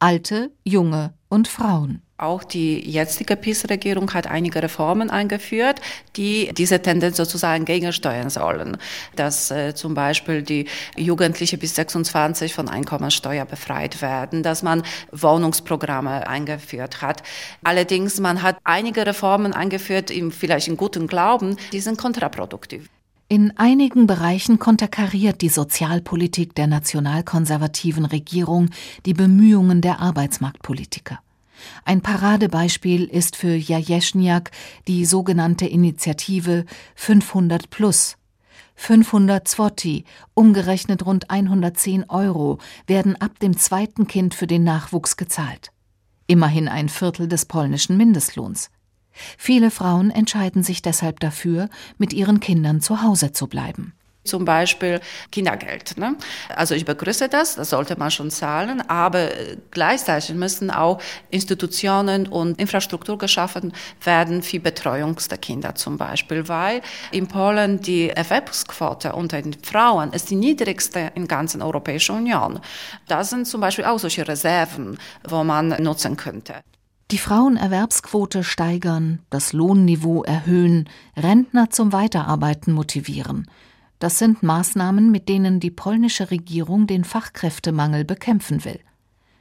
Alte, 0.00 0.52
Junge 0.64 1.14
und 1.28 1.48
Frauen. 1.48 2.02
Auch 2.20 2.42
die 2.42 2.80
jetzige 2.80 3.36
PiS-Regierung 3.36 4.12
hat 4.12 4.26
einige 4.26 4.60
Reformen 4.60 5.08
eingeführt, 5.08 5.80
die 6.16 6.52
diese 6.52 6.82
Tendenz 6.82 7.16
sozusagen 7.16 7.64
gegensteuern 7.64 8.28
sollen. 8.28 8.76
Dass 9.14 9.52
äh, 9.52 9.72
zum 9.76 9.94
Beispiel 9.94 10.42
die 10.42 10.66
Jugendliche 10.96 11.58
bis 11.58 11.76
26 11.76 12.54
von 12.54 12.68
Einkommensteuer 12.68 13.44
befreit 13.44 14.02
werden, 14.02 14.42
dass 14.42 14.64
man 14.64 14.82
Wohnungsprogramme 15.12 16.26
eingeführt 16.26 17.02
hat. 17.02 17.22
Allerdings, 17.62 18.18
man 18.18 18.42
hat 18.42 18.58
einige 18.64 19.06
Reformen 19.06 19.52
eingeführt, 19.52 20.10
im, 20.10 20.32
vielleicht 20.32 20.66
in 20.66 20.76
gutem 20.76 21.06
Glauben, 21.06 21.56
die 21.70 21.78
sind 21.78 21.98
kontraproduktiv. 21.98 22.88
In 23.28 23.56
einigen 23.58 24.08
Bereichen 24.08 24.58
konterkariert 24.58 25.40
die 25.40 25.50
Sozialpolitik 25.50 26.56
der 26.56 26.66
nationalkonservativen 26.66 28.06
Regierung 28.06 28.70
die 29.06 29.14
Bemühungen 29.14 29.82
der 29.82 30.00
Arbeitsmarktpolitiker. 30.00 31.20
Ein 31.84 32.00
Paradebeispiel 32.00 33.04
ist 33.04 33.36
für 33.36 33.54
Jajeschniak 33.54 34.50
die 34.86 35.04
sogenannte 35.04 35.66
Initiative 35.66 36.64
500 36.94 37.70
Plus. 37.70 38.16
500 38.76 39.46
Zwotti, 39.48 40.04
umgerechnet 40.34 41.04
rund 41.04 41.30
110 41.30 42.08
Euro, 42.08 42.58
werden 42.86 43.20
ab 43.20 43.38
dem 43.40 43.56
zweiten 43.56 44.06
Kind 44.06 44.34
für 44.34 44.46
den 44.46 44.62
Nachwuchs 44.62 45.16
gezahlt. 45.16 45.72
Immerhin 46.28 46.68
ein 46.68 46.88
Viertel 46.88 47.26
des 47.26 47.46
polnischen 47.46 47.96
Mindestlohns. 47.96 48.70
Viele 49.36 49.72
Frauen 49.72 50.10
entscheiden 50.10 50.62
sich 50.62 50.80
deshalb 50.80 51.18
dafür, 51.18 51.68
mit 51.98 52.12
ihren 52.12 52.38
Kindern 52.38 52.80
zu 52.80 53.02
Hause 53.02 53.32
zu 53.32 53.48
bleiben. 53.48 53.94
Zum 54.28 54.44
Beispiel 54.44 55.00
Kindergeld. 55.32 55.96
Ne? 55.96 56.16
Also 56.54 56.74
ich 56.74 56.84
begrüße 56.84 57.28
das, 57.28 57.56
das 57.56 57.70
sollte 57.70 57.98
man 57.98 58.10
schon 58.10 58.30
zahlen, 58.30 58.82
aber 58.88 59.30
gleichzeitig 59.70 60.34
müssen 60.34 60.70
auch 60.70 61.00
Institutionen 61.30 62.28
und 62.28 62.60
Infrastruktur 62.60 63.18
geschaffen 63.18 63.72
werden 64.04 64.42
für 64.42 64.60
Betreuung 64.60 65.16
der 65.30 65.38
Kinder 65.38 65.74
zum 65.74 65.96
Beispiel, 65.96 66.48
weil 66.48 66.82
in 67.10 67.26
Polen 67.26 67.80
die 67.80 68.10
Erwerbsquote 68.10 69.12
unter 69.12 69.40
den 69.40 69.56
Frauen 69.62 70.12
ist 70.12 70.30
die 70.30 70.36
niedrigste 70.36 71.10
in 71.14 71.26
ganzen 71.26 71.62
Europäischen 71.62 72.16
Union. 72.16 72.60
Das 73.06 73.30
sind 73.30 73.46
zum 73.46 73.60
Beispiel 73.60 73.84
auch 73.84 73.98
solche 73.98 74.28
Reserven, 74.28 74.98
wo 75.26 75.42
man 75.42 75.68
nutzen 75.82 76.16
könnte. 76.16 76.54
Die 77.10 77.18
Frauenerwerbsquote 77.18 78.44
steigern, 78.44 79.20
das 79.30 79.54
Lohnniveau 79.54 80.24
erhöhen, 80.24 80.90
Rentner 81.16 81.70
zum 81.70 81.94
Weiterarbeiten 81.94 82.74
motivieren. 82.74 83.50
Das 83.98 84.18
sind 84.18 84.42
Maßnahmen, 84.42 85.10
mit 85.10 85.28
denen 85.28 85.60
die 85.60 85.70
polnische 85.70 86.30
Regierung 86.30 86.86
den 86.86 87.04
Fachkräftemangel 87.04 88.04
bekämpfen 88.04 88.64
will. 88.64 88.80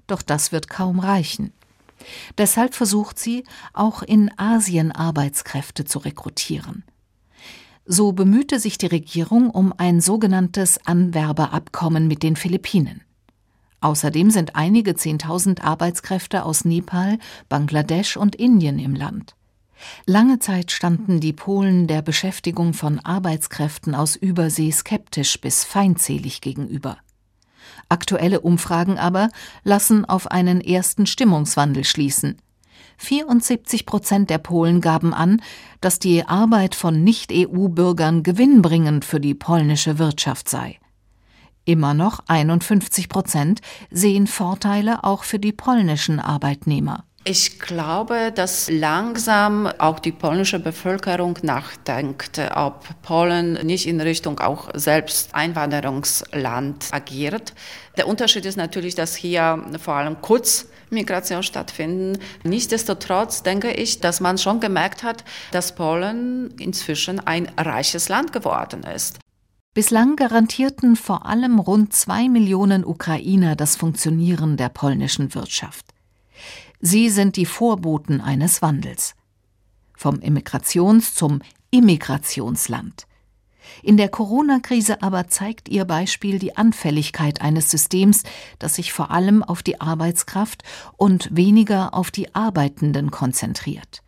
Doch 0.08 0.22
das 0.22 0.52
wird 0.52 0.70
kaum 0.70 1.00
reichen. 1.00 1.54
Deshalb 2.38 2.74
versucht 2.74 3.20
sie, 3.20 3.44
auch 3.74 4.02
in 4.02 4.32
Asien 4.38 4.92
Arbeitskräfte 4.92 5.86
zu 5.86 6.00
rekrutieren. 6.00 6.84
So 7.86 8.12
bemühte 8.12 8.60
sich 8.60 8.78
die 8.78 8.88
Regierung 8.88 9.50
um 9.50 9.74
ein 9.78 10.02
sogenanntes 10.02 10.86
Anwerbeabkommen 10.86 12.08
mit 12.08 12.22
den 12.22 12.36
Philippinen. 12.36 13.02
Außerdem 13.80 14.32
sind 14.32 14.56
einige 14.56 14.96
Zehntausend 14.96 15.64
Arbeitskräfte 15.64 16.44
aus 16.44 16.66
Nepal, 16.66 17.20
Bangladesch 17.48 18.18
und 18.18 18.36
Indien 18.36 18.80
im 18.80 18.96
Land. 18.96 19.37
Lange 20.06 20.40
Zeit 20.40 20.72
standen 20.72 21.20
die 21.20 21.34
Polen 21.34 21.88
der 21.88 22.02
Beschäftigung 22.02 22.74
von 22.74 23.00
Arbeitskräften 23.00 23.96
aus 23.96 24.16
Übersee 24.16 24.72
skeptisch 24.72 25.40
bis 25.40 25.64
feindselig 25.64 26.42
gegenüber. 26.42 26.98
Aktuelle 27.90 28.42
Umfragen 28.42 28.98
aber 28.98 29.30
lassen 29.64 30.06
auf 30.06 30.32
einen 30.32 30.62
ersten 30.62 31.06
Stimmungswandel 31.06 31.84
schließen. 31.84 32.38
74 32.98 33.86
Prozent 33.86 34.30
der 34.30 34.40
Polen 34.40 34.82
gaben 34.82 35.14
an, 35.14 35.42
dass 35.82 36.00
die 36.00 36.26
Arbeit 36.26 36.74
von 36.74 37.04
Nicht-EU-Bürgern 37.04 38.24
gewinnbringend 38.24 39.06
für 39.06 39.20
die 39.20 39.36
polnische 39.36 40.00
Wirtschaft 40.00 40.50
sei. 40.50 40.80
Immer 41.64 41.94
noch 41.94 42.22
51 42.28 43.10
Prozent 43.10 43.62
sehen 43.92 44.26
Vorteile 44.26 45.04
auch 45.04 45.24
für 45.24 45.38
die 45.38 45.52
polnischen 45.52 46.20
Arbeitnehmer. 46.20 47.04
Ich 47.30 47.60
glaube, 47.60 48.32
dass 48.34 48.70
langsam 48.72 49.68
auch 49.80 50.00
die 50.00 50.14
polnische 50.14 50.60
Bevölkerung 50.60 51.38
nachdenkt, 51.42 52.40
ob 52.56 52.86
Polen 53.02 53.56
nicht 53.66 53.86
in 53.86 54.00
Richtung 54.00 54.40
auch 54.40 54.70
selbst 54.76 55.36
Einwanderungsland 55.36 56.88
agiert. 56.92 57.54
Der 57.98 58.08
Unterschied 58.08 58.46
ist 58.46 58.56
natürlich, 58.56 58.96
dass 58.96 59.14
hier 59.14 59.62
vor 59.78 59.96
allem 59.96 60.22
Kurzmigration 60.22 61.44
stattfinden. 61.44 62.18
Nichtsdestotrotz 62.46 63.44
denke 63.44 63.72
ich, 63.74 64.00
dass 64.00 64.22
man 64.22 64.38
schon 64.38 64.62
gemerkt 64.62 65.04
hat, 65.04 65.26
dass 65.52 65.76
Polen 65.76 66.52
inzwischen 66.60 67.20
ein 67.20 67.52
reiches 67.58 68.08
Land 68.08 68.32
geworden 68.32 68.84
ist. 68.84 69.20
Bislang 69.74 70.16
garantierten 70.16 70.96
vor 70.96 71.26
allem 71.26 71.60
rund 71.60 71.92
zwei 71.92 72.30
Millionen 72.30 72.86
Ukrainer 72.86 73.58
das 73.58 73.76
Funktionieren 73.76 74.56
der 74.56 74.70
polnischen 74.70 75.36
Wirtschaft. 75.36 75.88
Sie 76.80 77.10
sind 77.10 77.36
die 77.38 77.46
Vorboten 77.46 78.22
eines 78.22 78.62
Wandels. 78.62 79.16
Vom 79.96 80.16
Immigrations- 80.20 81.16
zum 81.16 81.42
Immigrationsland. 81.72 83.08
In 83.84 83.98
der 83.98 84.10
Corona-Krise 84.10 85.02
aber 85.02 85.28
zeigt 85.28 85.70
ihr 85.70 85.86
Beispiel 85.86 86.40
die 86.40 86.56
Anfälligkeit 86.56 87.42
eines 87.42 87.70
Systems, 87.70 88.24
das 88.60 88.76
sich 88.76 88.94
vor 88.94 89.12
allem 89.12 89.44
auf 89.44 89.64
die 89.64 89.82
Arbeitskraft 89.82 90.64
und 90.96 91.36
weniger 91.36 91.94
auf 91.94 92.12
die 92.12 92.34
Arbeitenden 92.34 93.12
konzentriert. 93.12 94.04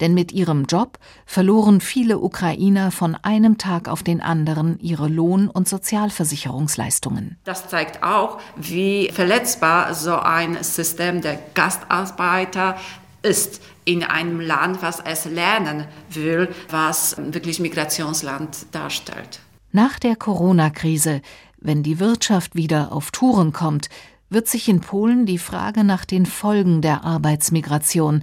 Denn 0.00 0.14
mit 0.14 0.32
ihrem 0.32 0.64
Job 0.64 0.98
verloren 1.26 1.80
viele 1.80 2.18
Ukrainer 2.18 2.90
von 2.90 3.14
einem 3.14 3.58
Tag 3.58 3.88
auf 3.88 4.02
den 4.02 4.20
anderen 4.20 4.78
ihre 4.80 5.08
Lohn- 5.08 5.48
und 5.48 5.68
Sozialversicherungsleistungen. 5.68 7.38
Das 7.44 7.68
zeigt 7.68 8.02
auch, 8.02 8.38
wie 8.56 9.10
verletzbar 9.12 9.94
so 9.94 10.16
ein 10.16 10.62
System 10.62 11.20
der 11.20 11.38
Gastarbeiter 11.54 12.76
ist 13.22 13.60
in 13.84 14.04
einem 14.04 14.40
Land, 14.40 14.82
was 14.82 15.00
es 15.00 15.24
lernen 15.24 15.86
will, 16.10 16.48
was 16.68 17.16
wirklich 17.18 17.60
Migrationsland 17.60 18.66
darstellt. 18.72 19.40
Nach 19.72 19.98
der 19.98 20.16
Corona-Krise, 20.16 21.22
wenn 21.58 21.82
die 21.82 22.00
Wirtschaft 22.00 22.54
wieder 22.54 22.92
auf 22.92 23.10
Touren 23.10 23.52
kommt, 23.52 23.88
wird 24.30 24.48
sich 24.48 24.68
in 24.68 24.80
Polen 24.80 25.26
die 25.26 25.38
Frage 25.38 25.84
nach 25.84 26.04
den 26.04 26.24
Folgen 26.24 26.82
der 26.82 27.04
Arbeitsmigration 27.04 28.22